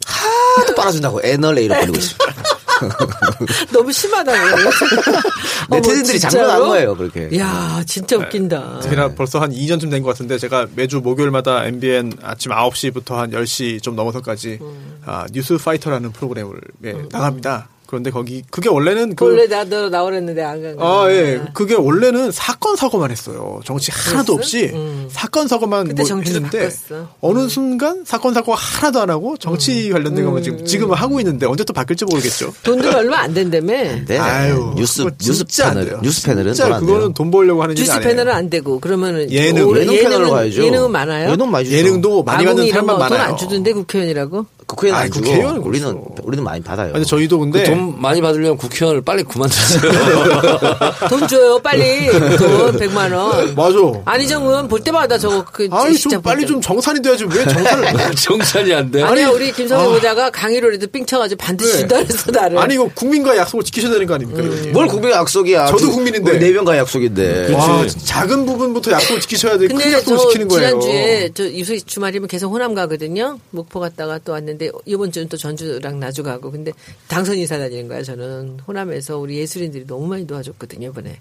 [0.04, 2.57] 하도 빨아준다고 NLA로 불리고 있습니다.
[3.72, 4.38] 너무 심하다고.
[5.70, 6.60] 네티즌들이 어머, 장난한?
[6.68, 7.38] 거예요, 그렇게.
[7.38, 8.80] 야 진짜 웃긴다.
[8.80, 13.82] 특히나 벌써 한 2년쯤 된 것 같은데 제가 매주 목요일마다 MBN 아침 9시부터 한 10시
[13.82, 14.58] 좀 넘어서까지
[15.04, 17.68] 아, 뉴스 파이터라는 프로그램을 예, 나갑니다.
[17.88, 21.04] 그런데 거기 그게 원래는 그 원래 나도 나오랬는데 안 간 거.
[21.06, 21.40] 아, 예.
[21.54, 23.60] 그게 원래는 사건 사고만 했어요.
[23.64, 24.70] 정치 하나도 없이
[25.10, 25.88] 사건 사고만 음.
[25.88, 27.00] 그때 뭐 정치도 했는데 바꿨어.
[27.00, 27.06] 음.
[27.22, 31.46] 어느 순간 사건 사고가 하나도 안 하고 정치 관련된 것만 지금 지금 은 하고 있는데
[31.46, 32.52] 언제 또 바뀔지 모르겠죠.
[32.62, 33.72] 돈도 얼마 안 된다며.
[34.06, 34.18] 네.
[34.18, 35.98] 아유, 뉴스 뉴스 패널.
[36.02, 37.14] 뉴스 패널은 진짜 돈안 그거는.
[37.14, 38.06] 돈 벌려고 하는 뉴스 아니에요.
[38.06, 40.62] 패널은 안 되고 그러면은 예능, 예능 패널로 가야죠.
[40.62, 41.30] 예능은 많아요.
[41.30, 41.70] 예능 많이.
[41.70, 43.30] 예능도 많이 받는 사람만 거돈 많아요.
[43.32, 44.44] 안 주던데 국회의원이라고?
[44.68, 46.14] 국회의원 주고 국회의원은 우리는 그렇죠.
[46.24, 46.92] 우리는 많이 받아요.
[46.92, 49.80] 근데 저희도 근데 그 돈 많이 받으려면 국회의원을 빨리 그만두세요.
[51.08, 52.06] 돈 줘요 빨리
[52.36, 53.54] 돈 100만 원.
[53.54, 53.78] 맞아.
[54.04, 58.14] 안희정 의원 볼 때마다 저거 그 아니 진짜 좀 빨리 볼좀 정산이 돼야지 왜 정산을
[58.14, 59.02] 정산이 안 돼.
[59.02, 61.78] 아니야 우리 김성애 보자가 강의로라도 삥 쳐가지고 반드시 네.
[61.80, 62.58] 준다 그랬어 나를.
[62.58, 64.42] 아니 이거 국민과 약속을 지키셔야 되는 거 아닙니까?
[64.42, 64.70] 음.
[64.72, 65.66] 뭘 국민 약속이야.
[65.66, 66.50] 저도 두- 국민인데.
[66.52, 67.54] 명과 약속인데.
[67.54, 69.68] 와, 작은 부분부터 약속을 지키셔야 돼.
[69.68, 70.68] 큰 근데 약속을 저 지키는 거예요.
[70.68, 73.38] 지난주에 저 유수 주말이면 계속 호남 가거든요.
[73.50, 76.72] 목포 갔다가 또 왔는데 이번 주는 또 전주랑 나주 가고 근데
[77.06, 81.20] 당선 인사 다니는 거야 저는 호남에서 우리 예술인들이 너무 많이 도와줬거든요 이번에.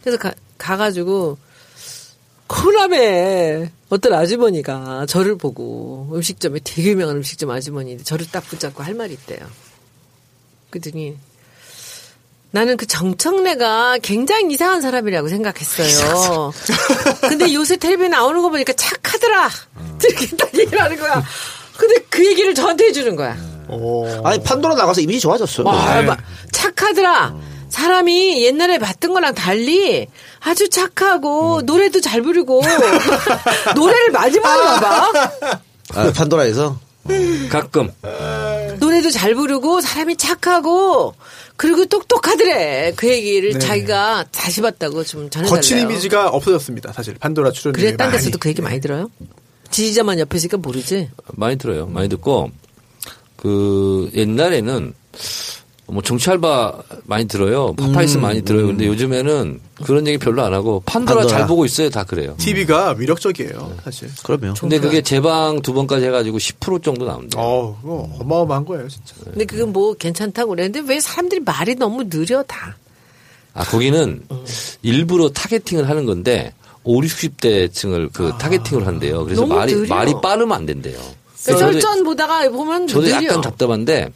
[0.00, 1.38] 그래서 가, 가가지고
[2.48, 9.14] 호남에 어떤 아주머니가 저를 보고 음식점에 되게 유명한 음식점 아주머니인데 저를 딱 붙잡고 할 말이
[9.14, 9.46] 있대요.
[10.70, 11.16] 그랬더니
[12.52, 16.52] 나는 그 정청래가 굉장히 이상한 사람이라고 생각했어요.
[17.28, 19.50] 근데 요새 텔레비에 나오는 거 보니까 착하더라.
[20.02, 21.22] 이렇게 딱 얘기를 하는 거야.
[21.76, 23.36] 근데 그 얘기를 저한테 해주는 거야.
[23.68, 24.06] 오.
[24.24, 25.66] 아니 판도라 나가서 이미지 좋아졌어요.
[25.66, 26.18] 와, 막
[26.52, 27.34] 착하더라.
[27.68, 30.06] 사람이 옛날에 봤던 거랑 달리
[30.40, 32.62] 아주 착하고 노래도 잘 부르고
[33.74, 35.10] 노래를 많이 부르나 봐.
[35.94, 36.78] 아, 판도라에서
[37.50, 37.90] 가끔
[38.78, 41.14] 노래도 잘 부르고 사람이 착하고
[41.56, 42.92] 그리고 똑똑하더래.
[42.96, 43.58] 그 얘기를 네.
[43.58, 45.56] 자기가 다시 봤다고 좀 전해달래요.
[45.56, 46.92] 거친 이미지가 없어졌습니다.
[46.92, 49.10] 사실 판도라 출연 그래 딴 데서도 그 얘기 많이 들어요?
[49.70, 51.10] 지지자만 옆에 있으니까 모르지.
[51.34, 51.86] 많이 들어요.
[51.86, 52.50] 많이 듣고
[53.36, 54.94] 그 옛날에는
[55.88, 57.72] 뭐 정치 알바 많이 들어요.
[57.74, 58.66] 파파이스 많이 들어요.
[58.66, 61.38] 근데 요즘에는 그런 얘기 별로 안 하고 판도라, 판도라.
[61.38, 61.90] 잘 보고 있어요.
[61.90, 62.34] 다 그래요.
[62.38, 64.08] TV가 위력적이에요, 사실.
[64.24, 64.54] 그럼요.
[64.58, 67.38] 근데 그게 재방 두 번까지 해가지고 10% 정도 나옵니다.
[67.40, 67.78] 어,
[68.18, 69.14] 어마어마한 거예요, 진짜.
[69.24, 72.76] 근데 그건 뭐 괜찮다고 그랬는데 왜 사람들이 말이 너무 느려 다.
[73.54, 74.22] 아 거기는
[74.82, 76.52] 일부러 targeting을 하는 건데
[76.86, 79.24] 5, 60대층을 그 targeting을 한대요.
[79.24, 79.94] 그래서 너무 말이 느려.
[79.94, 80.98] 말이 빠르면 안 된대요.
[81.44, 83.24] 그러니까 썰전 보다가 보면 저도 느려.
[83.24, 84.10] 약간 답답한데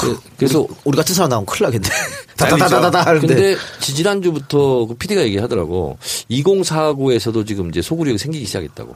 [0.00, 1.88] 그- 그래서 우리 같은 사람 나오면 큰일 나겠네.
[2.36, 3.26] 다다다다다 하는데.
[3.26, 5.98] 근데 지지난주부터 그 PD가 얘기하더라고
[6.30, 8.94] 2049에서도 지금 이제 소구력이 생기기 시작했다고.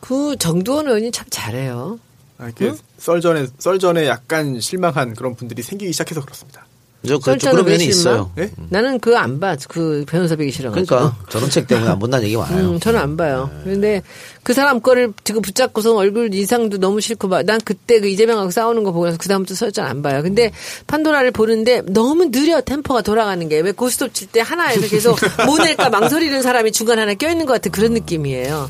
[0.00, 1.98] 그 정두언 의원이 참 잘해요.
[2.38, 6.66] 아, 이렇게 썰전에, 썰전에 약간 실망한 그런 분들이 생기기 시작해서 그렇습니다.
[7.06, 7.86] 저 그, 설전은 그런 면이?
[7.86, 8.32] 있어요.
[8.38, 8.50] 예?
[8.70, 9.56] 나는 그거 안 봐.
[9.68, 10.86] 그 변호사 be기 싫어가지고.
[10.86, 12.70] 그러니까 저런 책 때문에 안 본다는 얘기 많아요.
[12.72, 13.48] 음, 저는 안 봐요.
[13.62, 14.02] 그런데
[14.42, 17.42] 그 사람 거를 지금 붙잡고서 얼굴 인상도 너무 싫고 봐.
[17.42, 20.22] 난 그때 그 이재명하고 싸우는 거 보고 나서 그 다음부터 설전 안 봐요.
[20.24, 20.50] 근데
[20.88, 25.88] 판도라를 보는데 너무 느려 템포가 돌아가는 게 왜 고스톱 칠 때 하나에서 계속 뭐 낼까
[25.90, 28.68] 망설이는 사람이 중간 하나 껴있는 것 같은 그런 느낌이에요.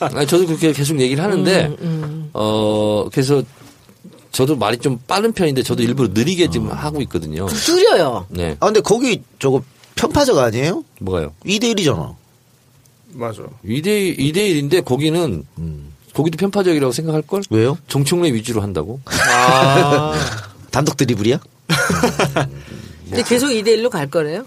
[0.00, 3.42] 아니, 저도 그렇게 계속 얘기를 하는데 음, 어 그래서
[4.32, 7.46] 저도 말이 좀 빠른 편인데 저도 일부러 느리게 지금 하고 있거든요.
[7.46, 8.26] 느려요.
[8.28, 8.56] 네.
[8.60, 9.62] 아, 근데 거기 저거
[9.96, 10.84] 편파적 아니에요?
[11.00, 11.34] 뭐가요?
[11.44, 12.14] 2대 1이잖아.
[13.12, 13.42] 맞아.
[13.64, 15.44] 2대 2대 1인데 거기는
[16.14, 17.42] 거기도 편파적이라고 생각할 걸?
[17.50, 17.76] 왜요?
[17.88, 19.00] 정청래 위주로 한다고?
[19.06, 20.14] 아.
[20.70, 21.40] 단독 드리블이야?
[23.08, 24.44] 근데 계속 2대 1로 갈 거래요?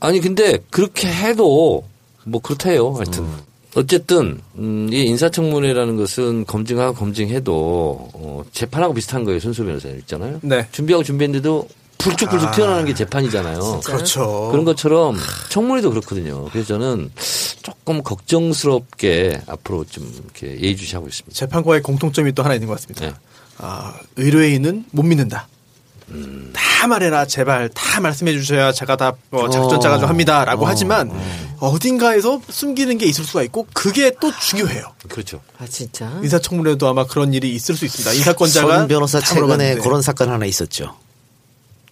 [0.00, 1.84] 아니 근데 그렇게 해도
[2.24, 2.92] 뭐 그렇대요.
[2.94, 3.28] 하여튼
[3.76, 9.38] 어쨌든 음, 이 인사청문회라는 것은 검증하고 검증해도 어, 재판하고 비슷한 거예요.
[9.40, 10.40] 손수 변호사님 있잖아요.
[10.42, 10.66] 네.
[10.72, 11.68] 준비하고 준비했는데도
[11.98, 12.50] 불쭉불쭉 아.
[12.52, 13.80] 튀어나오는 게 재판이잖아요.
[13.84, 14.48] 그렇죠.
[14.50, 15.16] 그런 것처럼
[15.50, 16.46] 청문회도 그렇거든요.
[16.46, 17.10] 그래서 저는
[17.62, 21.34] 조금 걱정스럽게 앞으로 좀 이렇게 예의주시하고 있습니다.
[21.34, 23.06] 재판과의 공통점이 또 하나 있는 것 같습니다.
[23.06, 23.12] 네.
[23.58, 25.46] 아, 의뢰인은 못 믿는다.
[26.52, 31.10] 다 말해라, 제발 다 말씀해 주셔야 제가 다 어, 작전 짜가지고 합니다라고 하지만
[31.58, 34.84] 어 딘가에서 숨기는 게 있을 수가 있고 그게 또 중요해요.
[35.08, 35.40] 그렇죠.
[35.58, 36.10] 아 진짜?
[36.22, 38.12] 인사청문회도 아마 그런 일이 있을 수 있습니다.
[38.14, 39.74] 인사권자가 선 변호사 다 최근에.
[39.76, 40.96] 그런 사건 하나 있었죠.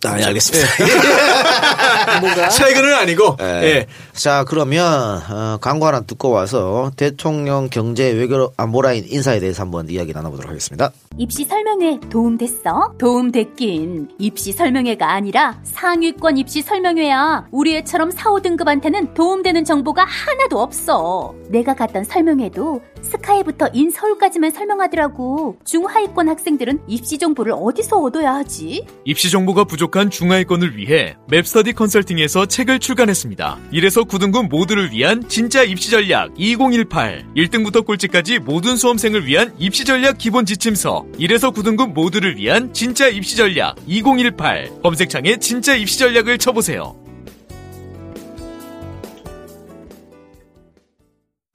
[0.05, 0.68] 아, 예, 알겠습니다.
[2.51, 3.44] 최근은 아니고 예.
[3.44, 3.86] 예.
[4.12, 10.12] 자, 그러면 어, 광고 하나 듣고 와서 대통령 경제 외교 안보라인 인사에 대해서 한번 이야기
[10.12, 10.90] 나눠보도록 하겠습니다.
[11.18, 12.94] 입시 설명회 도움 됐어?
[12.99, 14.09] 도움 됐긴.
[14.18, 17.46] 입시 설명회가 아니라 상위권 입시 설명회야.
[17.51, 21.34] 우리 애처럼 4, 5등급한테는 도움되는 정보가 하나도 없어.
[21.49, 25.59] 내가 갔던 설명회도 스카이부터 인 서울까지만 설명하더라고.
[25.64, 28.84] 중하위권 학생들은 입시 정보를 어디서 얻어야 하지?
[29.05, 33.59] 입시 정보가 부족한 중하위권을 위해 맵스터디 컨설팅에서 책을 출간했습니다.
[33.72, 37.26] 1에서 9등급 모두를 위한 진짜 입시 전략 2018.
[37.36, 41.07] 1등부터 꼴찌까지 모든 수험생을 위한 입시 전략 기본 지침서.
[41.18, 44.80] 1에서 9등급 모두를 위한 진짜 입시 전략 2018.
[44.82, 47.07] 검색창에 진짜 입시 전략을 쳐보세요.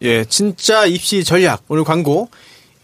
[0.04, 2.30] 예, 진짜 입시 전략 오늘 광고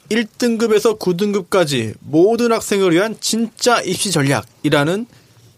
[0.09, 5.05] 1등급에서 9등급까지 모든 학생을 위한 진짜 입시 전략이라는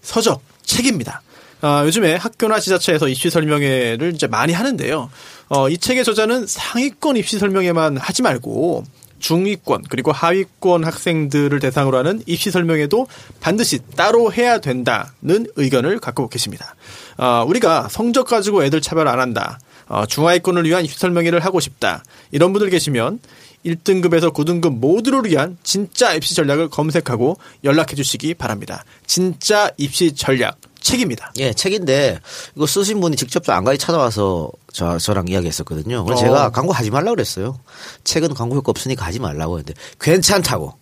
[0.01, 1.21] 서적 책입니다.
[1.61, 5.11] 아, 요즘에 학교나 지자체에서 입시 설명회를 이제 많이 하는데요.
[5.49, 8.83] 어, 이 책의 저자는 상위권 입시 설명회만 하지 말고
[9.19, 13.05] 중위권 그리고 하위권 학생들을 대상으로 하는 입시 설명회도
[13.39, 16.75] 반드시 따로 해야 된다는 의견을 갖고 계십니다.
[17.17, 19.59] 아, 우리가 성적 가지고 애들 차별 안 한다.
[19.91, 22.01] 어, 중하위권을 위한 입시 설명회를 하고 싶다.
[22.31, 23.19] 이런 분들 계시면
[23.65, 28.85] 1등급에서 9등급 모두를 위한 진짜 입시 전략을 검색하고 연락해 주시기 바랍니다.
[29.05, 31.33] 진짜 입시 전략 책입니다.
[31.39, 32.21] 예, 책인데
[32.55, 36.05] 이거 쓰신 분이 직접 안가에 찾아와서 저, 저랑 이야기했었거든요.
[36.05, 36.25] 그래서 어.
[36.25, 37.59] 제가 광고 하지 말라고 그랬어요.
[38.05, 40.73] 책은 광고 효과 없으니까 하지 말라고 했는데 괜찮다고.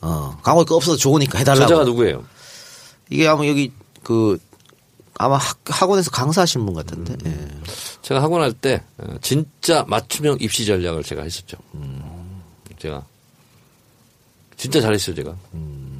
[0.00, 1.68] 어, 광고 효과 없어서 좋으니까 해달라고.
[1.68, 2.24] 저자가 누구예요?
[3.10, 3.72] 이게 아마 여기
[4.02, 4.38] 그
[5.18, 7.14] 아마 학, 학원에서 강사하신 분 같은데.
[7.26, 7.48] 예.
[8.02, 11.56] 제가 학원 할때 어, 진짜 맞춤형 입시 전략을 제가 했었죠.
[12.78, 13.04] 제가
[14.56, 15.36] 진짜 잘했어요 제가.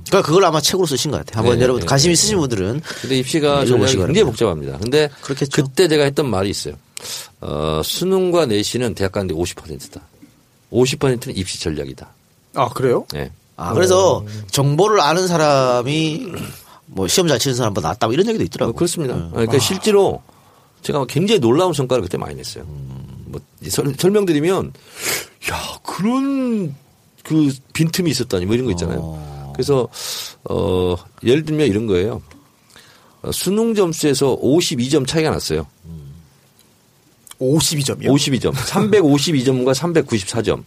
[0.07, 1.39] 그러니까 그걸 아마 책으로 쓰신 것 같아요.
[1.39, 4.25] 한번 네, 여러분 네, 관심 네, 있으신 분들은 근데 입시가 네, 굉장히 바랍니다.
[4.25, 4.79] 복잡합니다.
[4.79, 5.63] 근데 그렇겠죠.
[5.63, 6.75] 그때 제가 했던 말이 있어요.
[7.41, 10.01] 어, 수능과 내신은 대학 가는데 50%다.
[10.73, 12.09] 50%는 입시 전략이다.
[12.55, 13.07] 아, 그래요?
[13.13, 13.31] 네.
[13.57, 16.27] 아, 그래서 정보를 아는 사람이
[16.95, 18.73] 뭐 시험 잘 치는 사람보다 낫다 뭐 이런 얘기도 있더라고요.
[18.73, 19.15] 어, 그렇습니다.
[19.31, 20.23] 그러니까 실제로
[20.83, 22.65] 제가 굉장히 놀라운 성과를 그때 많이 냈어요.
[22.65, 24.73] 뭐 설, 설명드리면
[25.51, 26.75] 야 그런
[27.23, 29.53] 그 빈틈이 있었다니 뭐 이런 거 있잖아요.
[29.55, 29.89] 그래서
[30.45, 32.21] 어 예를 들면 이런 거예요.
[33.23, 35.67] 어, 수능 점수에서 52점 차이가 났어요.
[37.39, 38.07] 52점이요.
[38.07, 38.53] 52점.
[38.53, 40.63] 352점과 394점.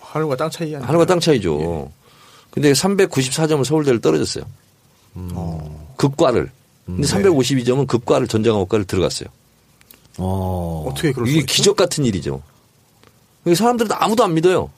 [0.00, 0.82] 하늘과 땅 차이 아니에요?
[0.86, 1.90] 하늘과 땅 차이죠.
[2.50, 4.44] 근데 394점은 서울대를 떨어졌어요.
[5.96, 6.50] 급과를.
[6.86, 9.28] 근데 352점은 급과를 전자공학과를 들어갔어요.
[10.18, 10.86] 어.
[10.88, 11.52] 어떻게 그럴 수 이게 있죠?
[11.52, 12.42] 기적 같은 일이죠.
[13.54, 14.70] 사람들은 아무도 안 믿어요.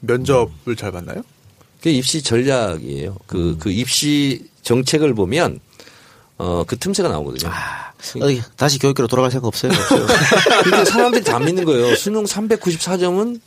[0.00, 1.22] 면접을 잘 봤나요?
[1.78, 3.16] 그게 입시 전략이에요.
[3.26, 5.60] 그, 그 입시 정책을 보면,
[6.36, 7.50] 어, 그 틈새가 나오거든요.
[8.20, 9.72] 어디 다시 교육계로 돌아갈 생각 없어요?
[9.72, 10.06] 없어요.
[10.64, 11.94] 근데 사람들이 다안 믿는 거예요.
[11.96, 13.40] 수능 394점은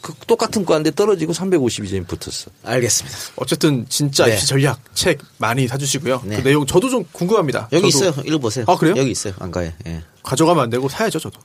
[0.00, 2.50] 그 똑같은 과인데 떨어지고 352점이 붙었어.
[2.64, 3.18] 알겠습니다.
[3.36, 4.34] 어쨌든 진짜 네.
[4.34, 6.22] 입시 전략 책 많이 사주시고요.
[6.24, 6.36] 네.
[6.36, 7.68] 그 내용 저도 좀 궁금합니다.
[7.72, 8.24] 여기 저도 있어요.
[8.24, 8.64] 읽어보세요.
[8.68, 8.94] 아, 그래요?
[8.96, 9.34] 여기 있어요.
[9.38, 9.74] 안가에.
[9.86, 10.04] 예.
[10.22, 11.40] 가져가면 안 되고 사야죠, 저도.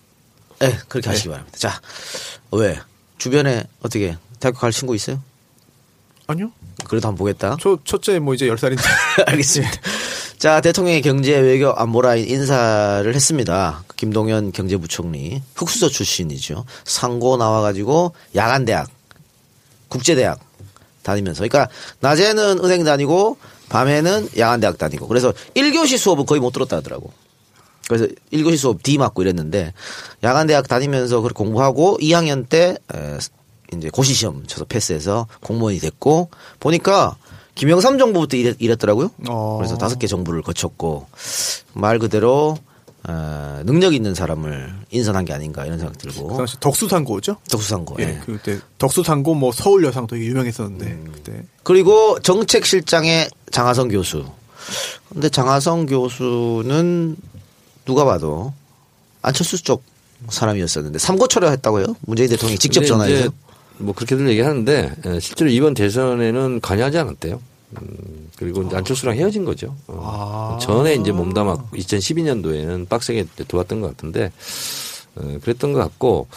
[0.60, 1.58] 네, 그렇게 하시기 바랍니다.
[1.58, 1.82] 자,
[2.52, 2.80] 왜?
[3.18, 5.22] 주변에 어떻게 대학교 갈 친구 있어요?
[6.28, 6.52] 아니요.
[6.88, 7.58] 그래도 한번 보겠다.
[7.60, 8.80] 저 첫째 뭐 이제 10살인데.
[9.28, 9.74] 알겠습니다.
[10.38, 13.84] 자, 대통령의 경제 외교 안보라인 인사를 했습니다.
[13.96, 16.66] 김동연 경제부총리 흑수저 출신이죠.
[16.84, 18.90] 상고 나와가지고 야간대학,
[19.88, 20.40] 국제대학
[21.02, 21.72] 다니면서, 그러니까
[22.02, 23.38] 낮에는 은행 다니고
[23.70, 27.14] 밤에는 야간대학 다니고, 그래서 1교시 수업은 거의 못 들었다 하더라고.
[27.88, 29.74] 그래서 1교시 수업 D 맞고 이랬는데
[30.24, 33.18] 야간대학 다니면서 그렇게 공부하고 2학년 때 에,
[33.78, 37.16] 이제 고시 시험 쳐서 패스해서 공무원이 됐고 보니까
[37.56, 39.12] 김영삼 정부부터 일했, 일했 더라고요.
[39.30, 39.58] 어.
[39.58, 41.08] 그래서 다섯 개 정부를 거쳤고
[41.74, 42.58] 말 그대로
[43.06, 47.36] 어, 능력 있는 사람을 인선한 게 아닌가 이런 생각 그 들고 당시 덕수상고죠?
[47.50, 47.98] 덕수상고.
[48.00, 48.04] 예.
[48.04, 48.20] 예.
[48.26, 51.12] 그때 덕수상고 뭐 서울 여상 되게 유명했었는데 음.
[51.14, 54.26] 그때 그리고 정책실장의 장하성 교수.
[55.10, 57.18] 근데 장하성 교수는
[57.86, 58.54] 누가 봐도
[59.22, 59.84] 안철수 쪽
[60.30, 61.98] 사람이었었는데 삼고초려 했다고요?
[62.02, 63.32] 문재인 대통령이 직접 전화해서.
[63.78, 67.42] 뭐 그렇게들 얘기하는데 에, 실제로 이번 대선에는 관여하지 않았대요.
[67.82, 69.76] 음, 그리고 이제 안철수랑 헤어진 거죠.
[69.88, 74.32] 어, 전에 이제 몸담았고 2012년도에는 빡세게 도왔던 것 같은데
[75.16, 76.28] 어, 그랬던 것 같고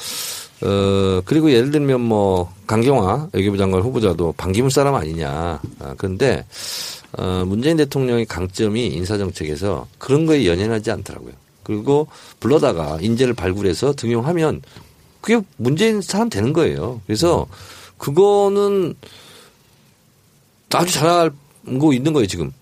[0.63, 5.61] 어 그리고 예를 들면 뭐 강경화 외교부 장관 후보자도 반기문 사람 아니냐.
[5.81, 6.47] 아, 그런데
[7.13, 11.33] 어 문재인 대통령의 강점이 인사 정책에서 그런 거에 연연하지 않더라고요.
[11.63, 12.07] 그리고
[12.41, 14.63] 불러다가 인재를 발굴해서 등용하면
[15.21, 17.01] 그게 문재인 사람 되는 거예요.
[17.07, 17.47] 그래서
[17.99, 18.95] 그거는
[20.73, 22.53] 아주 잘하고 있는 거예요 지금.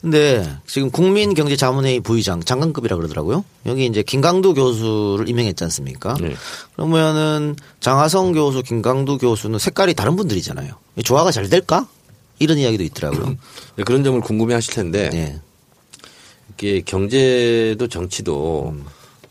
[0.00, 3.44] 근데 지금 국민경제자문회의 부의장 장관급이라 그러더라고요.
[3.66, 6.16] 여기 이제 김강두 교수를 임명했지 않습니까?
[6.20, 6.34] 네.
[6.74, 10.72] 그러면은 장하성 교수, 김강두 교수는 색깔이 다른 분들이잖아요.
[11.04, 11.88] 조화가 잘 될까?
[12.38, 13.36] 이런 이야기도 있더라고요.
[13.76, 15.40] 네, 그런 점을 궁금해 하실 텐데 네.
[16.54, 18.76] 이게 경제도 정치도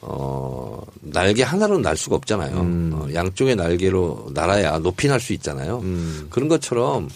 [0.01, 2.55] 어, 날개 하나로 날 수가 없잖아요.
[2.93, 5.83] 어, 양쪽의 날개로 날아야 높이 날 수 있잖아요.
[6.29, 7.09] 그런 것처럼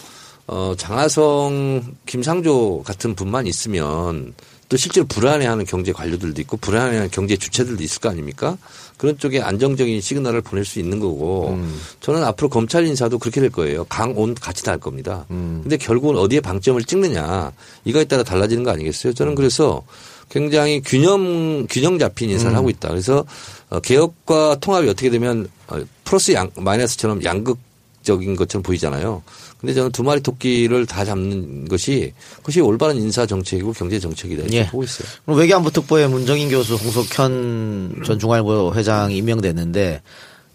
[0.48, 4.34] 어, 장하성, 김상조 같은 분만 있으면
[4.68, 8.56] 또 실제로 불안해하는 경제 관료들도 있고 불안해하는 경제 주체들도 있을 거 아닙니까?
[8.96, 11.58] 그런 쪽에 안정적인 시그널을 보낼 수 있는 거고
[12.00, 13.84] 저는 앞으로 검찰 인사도 그렇게 될 거예요.
[13.84, 15.26] 강, 온 같이 다 할 겁니다.
[15.28, 17.52] 근데 결국은 어디에 방점을 찍느냐
[17.84, 19.12] 이거에 따라 달라지는 거 아니겠어요?
[19.12, 19.82] 저는 그래서
[20.32, 22.88] 굉장히 균형 균형 잡힌 인사를 하고 있다.
[22.88, 23.24] 그래서
[23.68, 29.22] 어, 개혁과 통합이 어떻게 되면 어, 플러스 양 마이너스처럼 양극적인 것처럼 보이잖아요.
[29.60, 34.56] 근데 저는 두 마리 토끼를 다 잡는 것이 그것이 올바른 인사 정책이고 경제 정책이다 이렇게
[34.56, 34.66] 예.
[34.68, 35.06] 보고 있어요.
[35.24, 40.02] 그럼 외교안보 특보에 문정인 교수, 홍석현 전 중앙일보 회장이 임명됐는데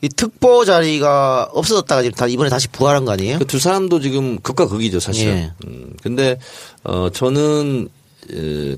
[0.02, 3.40] 이 특보 자리가 없어졌다가 지금 다 이번에 다시 부활한 거 아니에요?
[3.40, 5.34] 그 두 사람도 지금 극과 극이죠, 사실은.
[5.38, 5.52] 예.
[5.66, 6.38] 음, 근데,
[6.84, 7.90] 어, 저는, 에,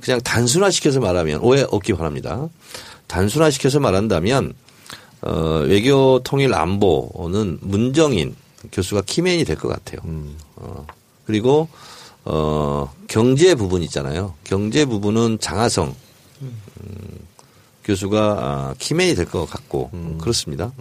[0.02, 2.48] 그냥 단순화시켜서 말하면 오해 없기 바랍니다.
[3.08, 4.54] 단순화시켜서 말한다면,
[5.22, 8.36] 어, 외교 통일 안보는 문정인
[8.72, 10.00] 교수가 키맨이 될 것 같아요.
[10.56, 10.86] 어,
[11.26, 11.68] 그리고,
[12.26, 14.36] 어, 경제 부분 있잖아요.
[14.44, 15.96] 경제 부분은 장하성,
[16.42, 16.52] 음,
[17.84, 19.90] 교수가 아, 키맨이 될 것 같고
[20.20, 20.72] 그렇습니다.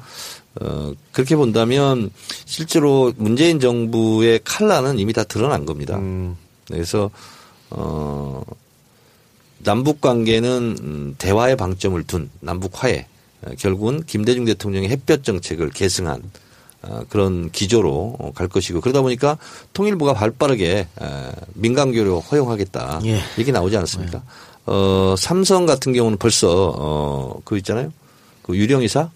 [0.60, 2.10] 어, 그렇게 본다면
[2.44, 5.96] 실제로 문재인 정부의 칼라는 이미 다 드러난 겁니다.
[6.66, 7.10] 그래서
[7.70, 8.42] 어,
[9.58, 13.06] 남북 관계는 음, 대화의 방점을 둔 남북 화해
[13.42, 16.22] 어, 결국은 김대중 대통령의 햇볕 정책을 계승한
[16.82, 19.36] 어, 그런 기조로 어, 갈 것이고 그러다 보니까
[19.72, 23.20] 통일부가 발빠르게 에, 민간 교류 허용하겠다 예.
[23.36, 24.22] 이게 나오지 않았습니까?
[24.66, 27.92] 어, 삼성 같은 경우는 벌써 어, 그 있잖아요.
[28.42, 29.10] 그 유령 회사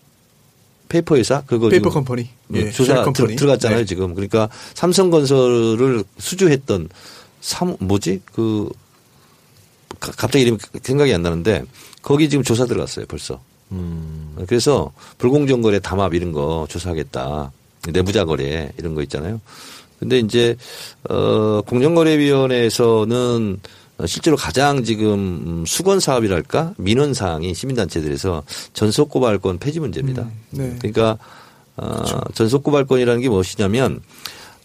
[0.89, 2.29] 페이퍼 회사 그거 페이퍼 컴퍼니.
[2.49, 3.29] 뭐 예, 조사 shell company.
[3.29, 3.85] 들, 들어갔잖아요 네.
[3.85, 6.89] 지금 그러니까 삼성건설을 수주했던
[7.43, 8.71] 삼 뭐지 그
[10.01, 11.65] 가- 갑자기 이름이 생각이 안 나는데
[12.01, 13.41] 거기 지금 조사 들어갔어요 벌써.
[14.47, 17.53] 그래서 불공정 거래 담합 이런 거 조사하겠다.
[17.93, 19.41] 내부자 거래 이런 거 있잖아요.
[19.99, 20.57] 근데 이제
[21.09, 23.61] 어 공정거래위원회에서는
[23.99, 30.29] 어, 실제로 가장 지금 음, 수건 사업이랄까 민원 사항이 시민단체들에서 전속 고발권 폐지 문제입니다.
[30.51, 30.77] 네.
[30.81, 31.19] 그러니까
[31.77, 32.03] 어,
[32.35, 34.01] 전속 고발권이라는 게 무엇이냐면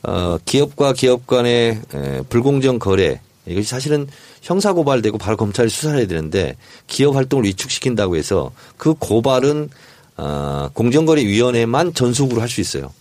[0.03, 4.07] 어, 기업과 기업 간의 에, 불공정 거래 이것이 사실은
[4.41, 6.55] 형사 고발되고 바로 검찰이 수사를 해야 되는데
[6.87, 9.69] 기업 활동을 위축시킨다고 해서 그 고발은
[10.17, 12.91] 어, 공정거래위원회만 전속으로 할 수 있어요.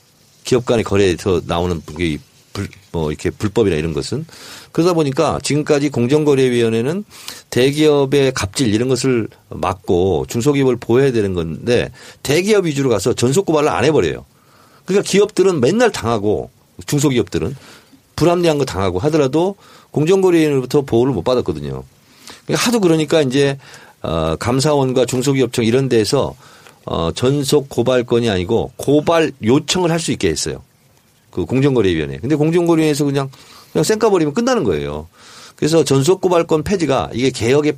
[0.45, 2.19] 기업 간의 거래에서 나오는 이
[2.53, 4.25] 불, 뭐 이렇게 불법이나 이런 것은
[4.73, 7.05] 그러다 보니까 지금까지 공정거래위원회는
[7.51, 11.91] 대기업의 갑질 이런 것을 막고 중소기업을 보호해야 되는 건데
[12.23, 14.25] 대기업 위주로 가서 전속 고발을 안 해버려요.
[14.85, 16.51] 그러니까 기업들은 맨날 당하고
[16.87, 17.57] 중소기업들은
[18.17, 19.57] 불합리한 거 당하고 하더라도
[19.91, 21.83] 공정거래위원회로부터 보호를 못 받았거든요.
[22.47, 23.59] 그러니까 하도 그러니까 이제
[24.03, 26.35] 어, 감사원과 중소기업청 이런 데서
[26.85, 30.63] 어, 전속 고발권이 아니고 고발 요청을 할 수 있게 했어요.
[31.31, 32.19] 그 공정거래위원회.
[32.19, 33.31] 근데 공정거래위원회에서 그냥
[33.73, 35.09] 그냥 쌩까 버리면 끝나는 거예요.
[35.57, 37.77] 그래서 전속 고발권 폐지가 이게 개혁의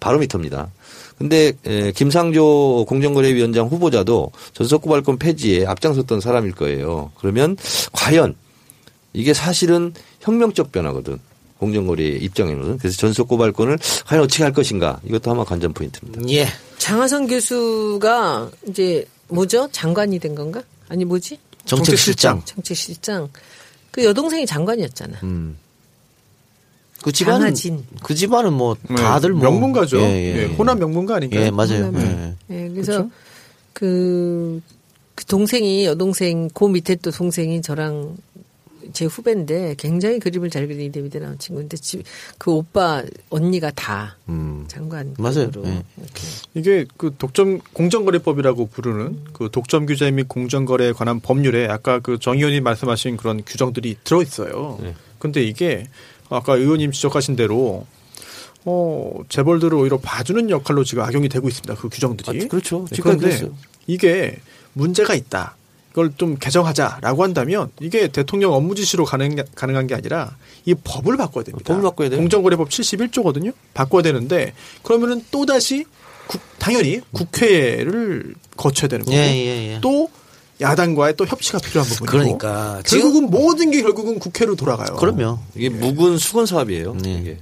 [0.00, 0.70] 바로미터입니다.
[1.18, 7.12] 근데 에, 김상조 공정거래위원장 후보자도 전속 고발권 폐지에 앞장섰던 사람일 거예요.
[7.18, 7.56] 그러면
[7.92, 8.34] 과연
[9.14, 11.18] 이게 사실은 혁명적 변화거든.
[11.58, 12.78] 공정거래 입장에는.
[12.78, 15.00] 그래서 전속 고발권을 과연 어떻게 할 것인가.
[15.04, 16.28] 이것도 아마 관전 포인트입니다.
[16.28, 16.46] 예.
[16.78, 19.68] 장하성 교수가 이제 뭐죠?
[19.72, 20.62] 장관이 된 건가?
[20.88, 21.38] 아니 뭐지?
[21.64, 22.42] 정책실장.
[22.44, 23.30] 정책실장.
[23.90, 25.20] 그 여동생이 장관이었잖아.
[27.02, 27.84] 그 집안은 강하진.
[28.02, 29.98] 그 집안은 뭐 네, 다들 뭐 명문가죠.
[30.00, 30.46] 예, 예, 예, 예.
[30.46, 31.44] 호남 명문가 아닌가요?
[31.44, 31.86] 예, 맞아요.
[31.86, 32.34] 호남에.
[32.50, 32.64] 예.
[32.64, 33.08] 예, 그래서
[33.72, 34.60] 그,
[35.14, 38.16] 그 동생이 여동생 그 밑에 또 동생이 저랑
[38.92, 42.02] 제 후배인데 굉장히 그림을 잘 그리는 데비드 나온 친구인데 집,
[42.38, 44.16] 그 오빠 언니가 다
[44.68, 45.50] 장관 맞아요.
[45.64, 45.82] 예.
[45.96, 46.22] 이렇게
[46.54, 52.36] 이게 그 독점 공정거래법이라고 부르는 그 독점 규제 및 공정거래에 관한 법률에 아까 그 정
[52.38, 54.78] 의원이 말씀하신 그런 규정들이 들어 있어요.
[54.82, 54.94] 네.
[55.18, 55.86] 근데 이게
[56.30, 57.86] 아까 의원님 지적하신 대로
[58.64, 61.74] 어 재벌들을 오히려 봐주는 역할로 지금 악용이 되고 있습니다.
[61.74, 62.44] 그 규정들이.
[62.44, 62.86] 아, 그렇죠.
[62.90, 63.50] 네, 그런데.
[63.86, 64.38] 이게
[64.72, 65.56] 문제가 있다.
[65.94, 71.44] 이걸 좀 개정하자라고 한다면 이게 대통령 업무 지시로 가능, 가능한 게 아니라 이 법을 바꿔야
[71.44, 71.68] 됩니다.
[71.72, 72.18] 법을 바꿔야 돼요.
[72.20, 73.52] 공정거래법 71조거든요.
[73.74, 75.84] 바꿔야 되는데 그러면은 또 다시
[76.26, 79.78] 국- 당연히 국회를 거쳐야 되는 거고 예, 예, 예.
[79.80, 80.08] 또
[80.60, 84.96] 야당과의 또 협치가 필요한 부분이고 그러니까 결국은 모든 게 결국은 국회로 돌아가요.
[84.96, 85.38] 그럼요.
[85.54, 86.94] 이게 묵은 수건 사업이에요.
[87.02, 87.20] 네.
[87.20, 87.38] 이게.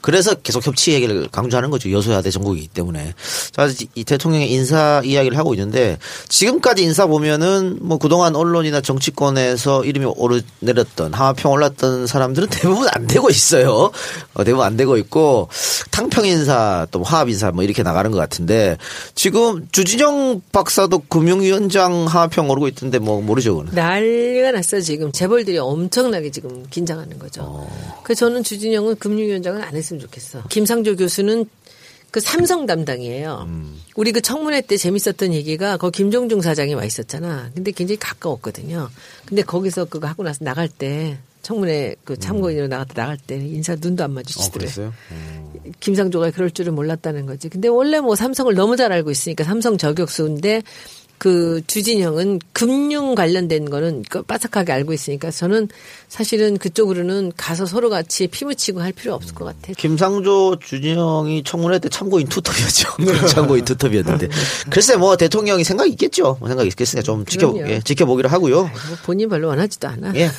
[0.00, 1.90] 그래서 계속 협치 얘기를 강조하는 거죠.
[1.90, 3.14] 여소야대 정국이기 때문에.
[3.52, 5.98] 자, 이 대통령의 인사 이야기를 하고 있는데
[6.28, 13.28] 지금까지 인사 보면은 뭐 그동안 언론이나 정치권에서 이름이 오르내렸던 하마평 올랐던 사람들은 대부분 안 되고
[13.28, 13.90] 있어요.
[14.34, 15.48] 어, 대부분 안 되고 있고
[15.90, 18.78] 탕평 인사 또 화합 인사 뭐 이렇게 나가는 것 같은데
[19.14, 23.56] 지금 주진영 박사도 금융위원장 하마평 오르고 있던데 뭐 모르죠.
[23.56, 23.74] 그는.
[23.74, 27.68] 난리가 났어 지금 재벌들이 엄청나게 지금 긴장하는 거죠.
[28.02, 30.44] 그래서 저는 주진영은 금융위원장은 안 했 으면 좋겠어.
[30.48, 31.46] 김상조 교수는
[32.10, 33.48] 그 삼성 담당이에요.
[33.94, 37.50] 우리 그 청문회 때 재밌었던 얘기가 거 김종중 사장이 와 있었잖아.
[37.54, 38.90] 근데 굉장히 가까웠거든요.
[39.26, 43.76] 근데 거기서 그거 하고 나서 나갈 때 청문회 그 참고인으로 나갈 때 나갈 때 인사
[43.76, 44.64] 눈도 안 마주치더래.
[44.64, 44.92] 그랬어요?
[45.78, 47.48] 김상조가 그럴 줄은 몰랐다는 거지.
[47.48, 50.62] 근데 원래 뭐 삼성을 너무 잘 알고 있으니까 삼성 저격수인데
[51.20, 55.68] 그 주진영은 금융 관련된 거는 그 빠삭하게 알고 있으니까 저는
[56.08, 59.74] 사실은 그쪽으로는 가서 서로 같이 피 묻히고 할 필요 없을 것 같아.
[59.76, 62.88] 김상조 주진영이 청문회 때 참고인 투톱이었죠.
[63.28, 64.28] 참고인 투톱이었는데.
[64.70, 66.38] 글쎄 뭐 대통령이 생각이 있겠죠.
[66.40, 67.70] 뭐 생각이 있겠으니까 좀 지켜, 그럼요.
[67.70, 68.62] 예, 지켜보기로 하고요.
[68.62, 68.70] 뭐
[69.04, 70.14] 본인 별로 원하지도 않아.
[70.14, 70.30] 예.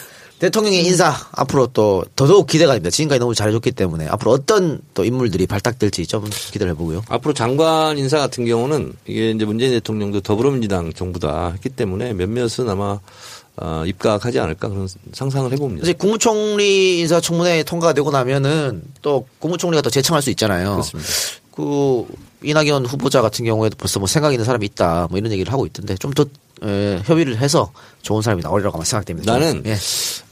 [0.41, 2.89] 대통령의 인사 앞으로 또 더더욱 기대가 됩니다.
[2.89, 7.03] 지금까지 너무 잘해줬기 때문에 앞으로 어떤 또 인물들이 발탁될지 좀 기대를 해보고요.
[7.09, 12.99] 앞으로 장관 인사 같은 경우는 이게 이제 문재인 대통령도 더불어민주당 정부다 했기 때문에 몇몇은 아마
[13.57, 15.85] 어, 입각하지 않을까 그런 상상을 해봅니다.
[15.85, 20.71] 사실 국무총리 인사청문회 통과가 되고 나면은 또 국무총리가 또 재청할 수 있잖아요.
[20.71, 21.09] 그렇습니다.
[21.51, 22.07] 그
[22.43, 25.95] 이낙연 후보자 같은 경우에도 벌써 뭐 생각 있는 사람이 있다 뭐 이런 얘기를 하고 있던데
[25.95, 26.25] 좀 더
[27.05, 27.71] 협의를 해서
[28.03, 29.33] 좋은 사람이 나오리라고 아마 생각됩니다.
[29.33, 29.75] 나는 예.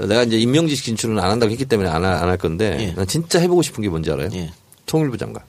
[0.06, 2.92] 내가 이제 임명직 진출은 안 한다고 했기 때문에 안 할 건데 예.
[2.94, 4.30] 난 진짜 해보고 싶은 게 뭔지 알아요?
[4.34, 4.52] 예.
[4.86, 5.44] 통일부 장관.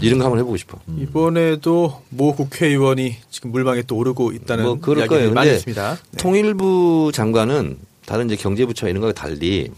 [0.00, 0.78] 이런 거 한번 해보고 싶어.
[0.98, 5.34] 이번에도 모 국회의원이 지금 물방에 또 오르고 있다는 뭐 그럴 이야기를 거예요.
[5.34, 5.98] 많이 근데 했습니다.
[6.10, 6.16] 네.
[6.16, 7.76] 통일부 장관은
[8.06, 9.70] 다른 이제 경제부처 이런 거와 달리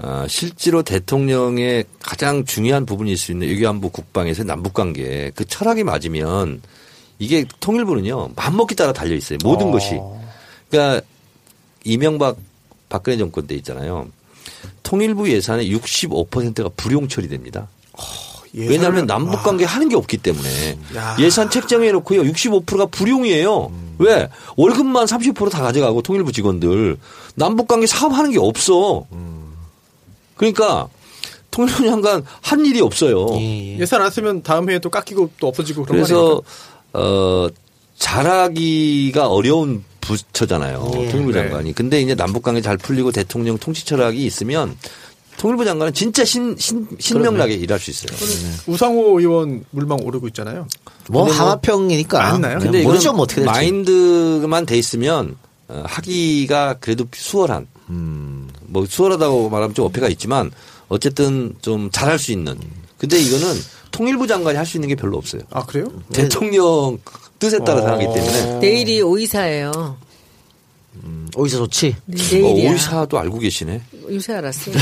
[0.00, 6.62] 어, 실제로 대통령의 가장 중요한 부분일 수 있는 외교안보 국방에서 남북 관계 그 철학이 맞으면
[7.18, 9.70] 이게 통일부는요 맘먹기 따라 달려 있어요 모든 어.
[9.72, 9.98] 것이
[10.70, 11.04] 그러니까
[11.84, 12.36] 이명박
[12.88, 14.06] 박근혜 정권 때 있잖아요
[14.84, 17.68] 통일부 예산의 65%가 불용 처리됩니다.
[18.54, 21.14] 예산을- 왜냐하면 남북 관계 하는 게 없기 때문에 야.
[21.20, 22.22] 예산 책정해 놓고요.
[22.22, 23.70] 65%가 불용이에요.
[23.98, 24.28] 왜?
[24.56, 26.96] 월급만 30%다 가져가고 통일부 직원들
[27.34, 29.04] 남북 관계 사업하는 게 없어.
[30.38, 30.88] 그러니까
[31.50, 33.26] 통일부 장관 한 일이 없어요.
[33.32, 33.78] 예, 예.
[33.80, 36.40] 예산 안 쓰면 다음 해에 또 깎이고 또 없어지고 그런 그래서
[36.94, 37.48] 어
[37.98, 40.90] 잘하기가 어려운 부처잖아요.
[40.94, 41.08] 예.
[41.08, 41.42] 통일부 네.
[41.42, 41.74] 장관이.
[41.74, 44.76] 근데 이제 남북 관계 잘 풀리고 대통령 통치 철학이 있으면
[45.36, 48.16] 통일부 장관은 진짜 신, 신, 신명나게 일할 수 있어요.
[48.66, 50.66] 우상호 의원 물방 오르고 있잖아요.
[51.10, 52.58] 뭐뭐 하마평이니까 맞나요?
[52.58, 53.50] 근데 모르죠 뭐 어떻게 될지.
[53.50, 58.48] 마인드만 돼 있으면 어, 하기가 그래도 수월한 음.
[58.62, 60.50] 뭐 수월하다고 말하면 좀 어폐가 있지만
[60.88, 62.58] 어쨌든 좀 잘할 수 있는
[62.98, 63.54] 근데 이거는
[63.90, 65.42] 통일부 장관이 할 수 있는 게 별로 없어요.
[65.50, 65.86] 아 그래요?
[66.12, 66.98] 대통령
[67.38, 67.86] 뜻에 따라 어.
[67.92, 69.96] 하기 때문에 내일이 오이사예요.
[71.36, 71.94] 어디서 좋지?
[72.06, 72.70] 네, 어, 내일이야.
[72.72, 73.80] 오이사도 알고 계시네.
[74.10, 74.74] 요새 알았어요.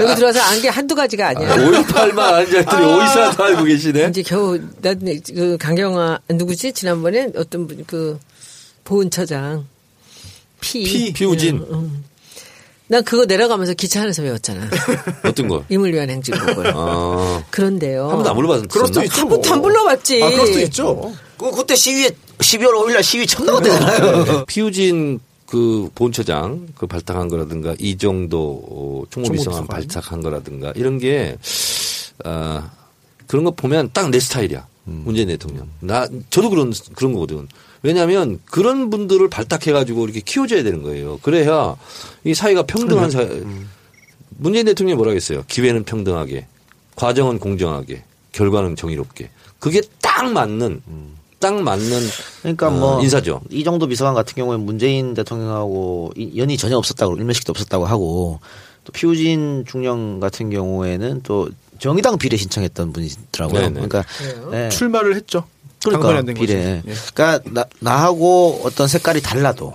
[0.00, 1.56] 여기 들어와서 안 게 한두 가지가 아니야.
[1.56, 4.08] 5.18만 앉았더니 오이사도 알고 계시네.
[4.08, 8.18] 이제 겨우 나그 강경화 누구지 지난번에 어떤 분 그
[8.94, 9.66] 보훈처장
[10.60, 11.58] 피, 피, 피우진.
[11.58, 12.04] 응, 응.
[12.88, 14.68] 난 그거 내려가면서 기차 안에서 배웠잖아.
[15.24, 15.64] 어떤 걸?
[15.68, 16.72] 임을 위한 행진곡을.
[16.74, 18.08] 아, 그런데요.
[18.08, 18.68] 한 번도 안 불러봤었나?
[18.68, 19.20] 그럴 수도 있죠.
[19.20, 20.22] 한 번도 안 불러봤지.
[20.24, 21.12] 아 그럴 수도 있죠.
[21.38, 24.44] 그 그때 시위에 12월 5일날 시위 처음 나왔대잖아요.
[24.50, 29.68] 피우진 그 본처장 그 발탁한 거라든가 이 정도 어, 총무비서관.
[29.68, 31.36] 발탁한 거라든가 이런 게
[32.24, 32.70] 아,
[33.28, 34.66] 그런 거 보면 딱 내 스타일이야.
[34.90, 35.68] 문재인 대통령.
[35.80, 37.48] 나 저도 그런 그런 거거든.
[37.82, 41.18] 왜냐하면 그런 분들을 발탁해가지고 이렇게 키워줘야 되는 거예요.
[41.22, 41.76] 그래야
[42.24, 43.42] 이 사회가 평등한 사회.
[44.36, 45.44] 문재인 대통령이 뭐라고 했어요?
[45.48, 46.46] 기회는 평등하게,
[46.96, 49.30] 과정은 공정하게, 결과는 정의롭게.
[49.58, 50.82] 그게 딱 맞는,
[51.38, 52.00] 딱 맞는
[52.42, 53.40] 그러니까 어, 뭐 인사죠.
[53.50, 58.40] 이 정도 비서관 같은 경우는 문재인 대통령하고 이- 연이 전혀 없었다고 일면식도 없었다고 하고
[58.84, 61.48] 또 피우진 중령 같은 경우에는 또
[61.80, 63.60] 정의당 비례 신청했던 분이더라고요.
[63.60, 63.72] 네네.
[63.74, 64.04] 그러니까
[64.50, 64.68] 네.
[64.68, 65.44] 출마를 했죠.
[65.82, 66.22] 그러니까.
[66.34, 66.82] 비례.
[66.86, 66.94] 예.
[67.14, 69.74] 그러니까 나, 나하고 어떤 색깔이 달라도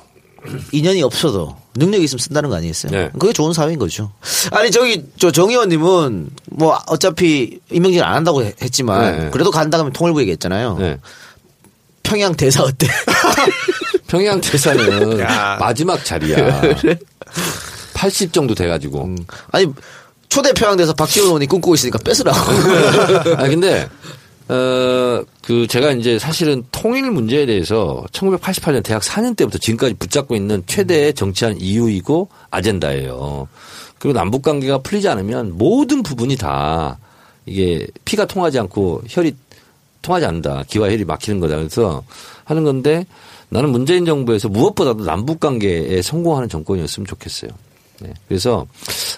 [0.72, 2.91] 인연이 없어도 능력이 있으면 쓴다는 거 아니겠어요?
[2.91, 3.10] 네.
[3.20, 4.12] 그게 좋은 사회인 거죠.
[4.51, 9.30] 아니 저기 저 정 의원님은 뭐 어차피 임명질 안 한다고 해- 했지만 네.
[9.32, 10.78] 그래도 간다 하면 통일부 얘기했잖아요.
[10.78, 10.97] 네.
[12.03, 12.88] 평양 대사 어때?
[14.08, 15.58] 평양 대사는 야.
[15.60, 16.62] 마지막 자리야.
[17.95, 19.16] 80 정도 돼가지고.
[19.51, 19.66] 아니
[20.30, 22.38] 초대 평양 대사 박지원 의원이 꿈꾸고 있으니까 뺏으라고.
[23.38, 23.88] 아 근데
[24.48, 31.14] 어그 제가 이제 사실은 통일 문제에 대해서 1988년 대학 4년 때부터 지금까지 붙잡고 있는 최대의
[31.14, 33.48] 정치한 이유이고 아젠다예요.
[33.98, 37.00] 그리고 남북 관계가 풀리지 않으면 모든 부분이 다
[37.46, 39.36] 이게 피가 통하지 않고 혈이
[40.02, 40.64] 통하지 않는다.
[40.68, 41.56] 기와 혈이 막히는 거다.
[41.56, 42.04] 그래서
[42.44, 43.06] 하는 건데
[43.50, 47.50] 나는 문재인 정부에서 무엇보다도 남북 관계에 성공하는 정권이었으면 좋겠어요.
[48.00, 48.14] 네.
[48.28, 48.68] 그래서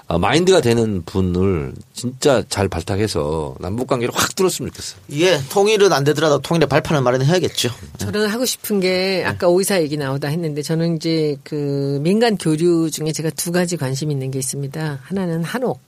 [0.08, 5.00] 어, 마인드가 되는 분을 진짜 잘 발탁해서 남북 관계를 확 뚫었으면 좋겠어요.
[5.14, 7.70] 예, 통일은 안 되더라도 통일의 발판을 마련해야겠죠.
[7.98, 13.12] 저는 하고 싶은 게 아까 오이사 얘기 나오다 했는데 저는 이제 그 민간 교류 중에
[13.12, 15.00] 제가 두 가지 관심 있는 게 있습니다.
[15.04, 15.80] 하나는 한옥.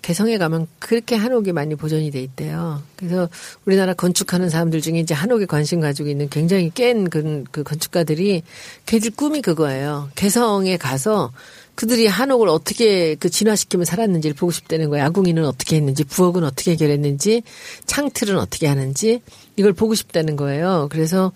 [0.00, 2.82] 개성에 가면 그렇게 한옥이 많이 보존이 돼 있대요.
[2.96, 3.28] 그래서
[3.66, 8.42] 우리나라 건축하는 사람들 중에 이제 한옥에 관심 가지고 있는 굉장히 깬 그, 그 건축가들이
[8.86, 10.08] 걔들 꿈이 그거예요.
[10.14, 11.32] 개성에 가서
[11.78, 15.04] 그들이 한옥을 어떻게 그 진화시키면 살았는지를 보고 싶다는 거예요.
[15.04, 17.44] 아궁이는 어떻게 했는지, 부엌은 어떻게 해결했는지,
[17.86, 19.22] 창틀은 어떻게 하는지
[19.54, 20.88] 이걸 보고 싶다는 거예요.
[20.90, 21.30] 그래서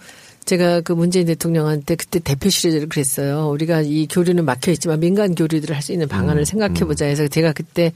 [0.45, 3.51] 제가 그 문재인 대통령한테 그때 대표실에를 그랬어요.
[3.51, 7.53] 우리가 이 교류는 막혀 있지만 민간 교류들을 할 수 있는 방안을 생각해 보자 해서 제가
[7.53, 7.93] 그때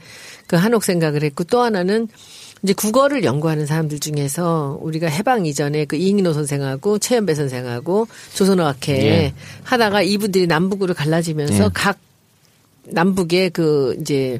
[0.47, 2.07] 그 한옥 생각을 했고 또 하나는
[2.63, 9.33] 이제 국어를 연구하는 사람들 중에서 우리가 해방 이전에 그 이익노 선생하고 최연배 선생하고 조선어학회 예.
[9.63, 11.69] 하다가 이분들이 남북으로 갈라지면서 예.
[11.73, 11.97] 각
[12.91, 14.39] 남북의 그 이제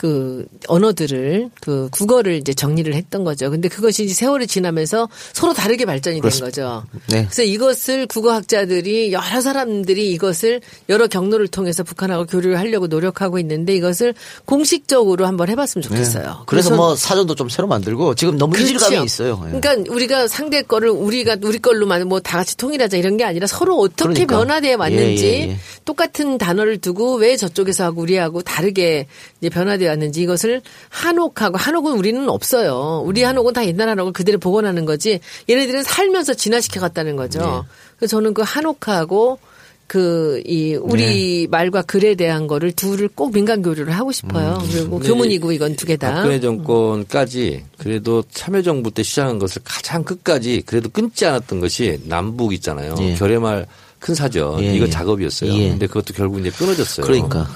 [0.00, 3.50] 그 언어들을 그 국어를 이제 정리를 했던 거죠.
[3.50, 6.84] 근데 그것이 이제 세월이 지나면서 서로 다르게 발전이 된 거죠.
[7.08, 7.24] 네.
[7.24, 14.14] 그래서 이것을 국어학자들이 여러 사람들이 이것을 여러 경로를 통해서 북한하고 교류를 하려고 노력하고 있는데 이것을
[14.46, 16.24] 공식적으로 한번 해봤으면 좋겠어요.
[16.24, 16.30] 네.
[16.46, 19.04] 그래서 뭐 사전도 좀 새로 만들고 지금 너무 그렇죠.
[19.04, 19.42] 있어요.
[19.52, 19.60] 예.
[19.60, 23.76] 그러니까 우리가 상대 거를 우리가 우리 걸로만 뭐 다 같이 통일하자 이런 게 아니라 서로
[23.78, 24.38] 어떻게 그러니까.
[24.38, 25.56] 변화되어 왔는지 예, 예, 예.
[25.84, 29.06] 똑같은 단어를 두고 왜 저쪽에서 하고 우리하고 다르게
[29.40, 33.02] 이제 변화되어 왔는지 이것을 한옥하고 한옥은 우리는 없어요.
[33.04, 35.20] 우리 한옥은 다 옛날 한옥을 그대로 복원하는 거지.
[35.48, 37.40] 얘네들은 살면서 진화시켜 갔다는 거죠.
[37.40, 37.68] 네.
[37.96, 39.38] 그래서 저는 그 한옥하고
[39.86, 41.46] 그 이 우리 네.
[41.50, 44.58] 말과 글에 대한 거를 둘을 꼭 민간 교류를 하고 싶어요.
[44.62, 44.68] 음.
[44.70, 46.12] 그리고 근데 교문이고 이건 두 개다.
[46.12, 52.94] 박근혜 정권까지 그래도 참여정부 때 시작한 것을 가장 끝까지 그래도 끊지 않았던 것이 남북 있잖아요.
[53.00, 53.14] 예.
[53.14, 53.66] 결의말
[53.98, 54.90] 큰 사전 예, 이거 예.
[54.90, 55.52] 작업이었어요.
[55.52, 55.70] 예.
[55.70, 57.06] 근데 그것도 결국 이제 끊어졌어요.
[57.06, 57.48] 그러니까.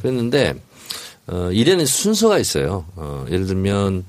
[0.00, 0.54] 그랬는데
[1.30, 2.84] 어, 일에는 순서가 있어요.
[2.96, 4.04] 어, 예를 들면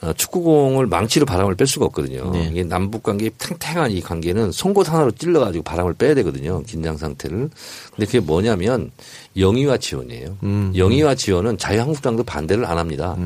[0.00, 2.30] 어, 축구공을 망치로 바람을 뺄 수가 없거든요.
[2.30, 2.48] 네.
[2.50, 6.62] 이게 남북 관계 탱탱한 이 관계는 송곳 하나로 찔러가지고 바람을 빼야 되거든요.
[6.62, 7.50] 긴장 상태를.
[7.90, 8.90] 근데 그게 뭐냐면
[9.36, 10.38] 영유아 지원이에요.
[10.42, 10.72] 음.
[10.76, 13.16] 영유아 지원은 자유한국당도 반대를 안 합니다.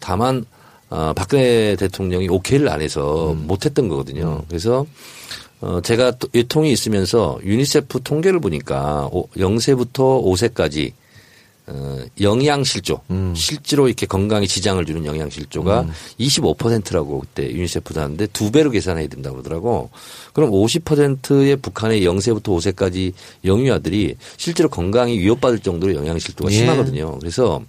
[0.00, 0.44] 다만
[0.90, 3.46] 어, 박근혜 대통령이 오케이를 안 해서 음.
[3.46, 4.42] 못했던 거거든요.
[4.48, 4.86] 그래서
[5.60, 10.92] 어, 제가 통외통위 있으면서 유니세프 통계를 보니까 0세부터 5세까지
[11.70, 13.34] 어, 영양실조, 음.
[13.36, 15.86] 실제로 이렇게 건강에 지장을 주는 영양실조가
[16.18, 19.90] 25%라고 그때 유니세프도 하는데 두 배로 계산해야 된다고 그러더라고.
[20.32, 23.12] 그럼 50%의 북한의 0세부터 5세까지
[23.44, 26.56] 영유아들이 실제로 건강이 위협받을 정도로 영양실조가 예.
[26.56, 27.18] 심하거든요.
[27.18, 27.62] 그래서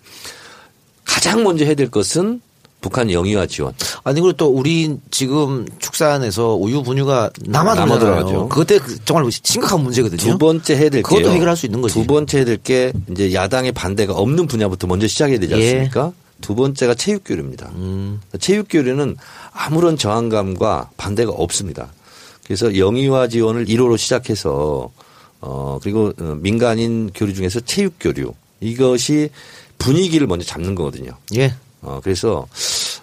[1.04, 2.42] 가장 먼저 해야 될 것은
[2.82, 3.74] 북한 영유아 지원.
[4.04, 8.06] 아니 그리고 또 우리 지금 축산에서 우유 분유가 남아들어가죠.
[8.06, 8.50] 남아들어가죠.
[8.50, 10.18] 그때 그 정말 심각한 문제거든요.
[10.18, 11.30] 두 번째 해야 될 그것도.
[11.32, 11.94] 해결할 수 있는 거지.
[11.94, 15.72] 두 번째 해야 될 게 이제 야당의 반대가 없는 분야부터 먼저 시작해야 되지 예.
[15.72, 16.14] 않습니까?
[16.42, 17.70] 두 번째가 체육 교류입니다.
[17.76, 18.22] 음.
[18.40, 19.18] 체육 교류는
[19.52, 21.90] 아무런 저항감과 반대가 없습니다.
[22.46, 24.90] 그래서 영유아 지원을 1호로 시작해서
[25.42, 29.30] 어 그리고 어, 민간인 교류 중에서 체육 교류 이것이
[29.78, 31.12] 분위기를 먼저 잡는 거거든요.
[31.36, 31.54] 예.
[31.82, 32.46] 어, 그래서,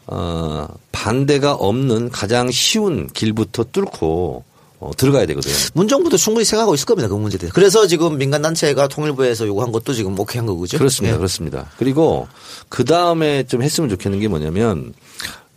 [0.06, 4.44] 어, 반대가 없는 가장 쉬운 길부터 뚫고,
[4.78, 5.54] 어, 들어가야 되거든요.
[5.74, 7.08] 문정부도 충분히 생각하고 있을 겁니다.
[7.08, 7.50] 그 문제에 대해.
[7.54, 10.76] 그래서 지금 민간단체가 통일부에서 요구한 것도 지금 오케이 한 거죠.
[10.78, 11.14] 그렇습니다.
[11.14, 11.16] 예.
[11.18, 11.70] 그렇습니다.
[11.78, 12.28] 그리고
[12.68, 14.92] 그 다음에 좀 했으면 좋겠는 게 뭐냐면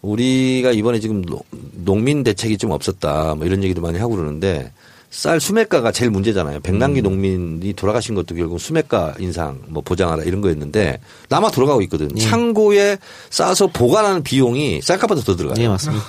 [0.02, 1.44] 우리가 이번에 지금 노-
[1.74, 4.72] 농민 대책이 좀 없었다 뭐 이런 얘기도 많이 하고 그러는데
[5.10, 6.58] 쌀 수매가가 제일 문제잖아요.
[6.58, 6.62] 음.
[6.62, 11.00] 백남기 농민이 돌아가신 것도 결국 수매가 인상 뭐 보장하라 이런 거였는데
[11.30, 12.10] 남아 돌아가고 있거든.
[12.16, 12.22] 예.
[12.22, 12.98] 창고에
[13.30, 15.64] 쌓아서 보관하는 비용이 쌀값보다 더 들어가요.
[15.64, 16.04] 예, 맞습니다.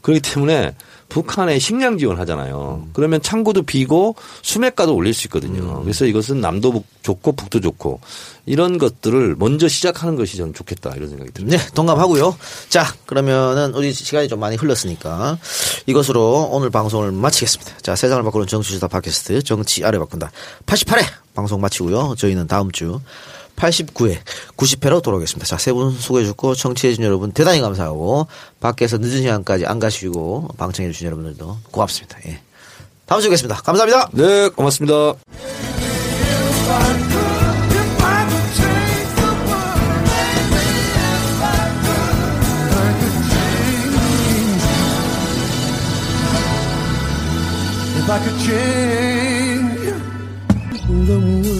[0.00, 0.74] 그렇기 때문에
[1.08, 2.88] 북한에 식량 지원하잖아요.
[2.92, 5.80] 그러면 창고도 비고 수매가도 올릴 수 있거든요.
[5.82, 8.00] 그래서 이것은 남도 북- 좋고 북도 좋고
[8.44, 11.50] 이런 것들을 먼저 시작하는 것이 저는 좋겠다 이런 생각이 들어요.
[11.50, 12.36] 네, 동감하고요.
[12.68, 15.38] 자, 그러면은 우리 시간이 좀 많이 흘렀으니까
[15.86, 17.78] 이것으로 오늘 방송을 마치겠습니다.
[17.80, 20.30] 자, 세상을 바꾸는 정치수다 팟캐스트 정치 아래 바꾼다
[20.66, 21.02] 88회
[21.34, 22.14] 방송 마치고요.
[22.18, 23.00] 저희는 다음 주
[23.58, 24.18] 89회,
[24.56, 25.46] 90회로 돌아오겠습니다.
[25.46, 28.26] 자, 세분 수고해주고 청취해 주신 여러분 대단히 감사하고
[28.60, 32.18] 밖에서 늦은 시간까지 안 가시고 방청해 주신 여러분들도 고맙습니다.
[32.26, 32.40] 예.
[33.06, 33.56] 다음 주에 뵙겠습니다.
[33.62, 34.10] 감사합니다.
[34.12, 35.14] 네, 고맙습니다.
[47.98, 49.92] If I could change
[51.06, 51.57] the world.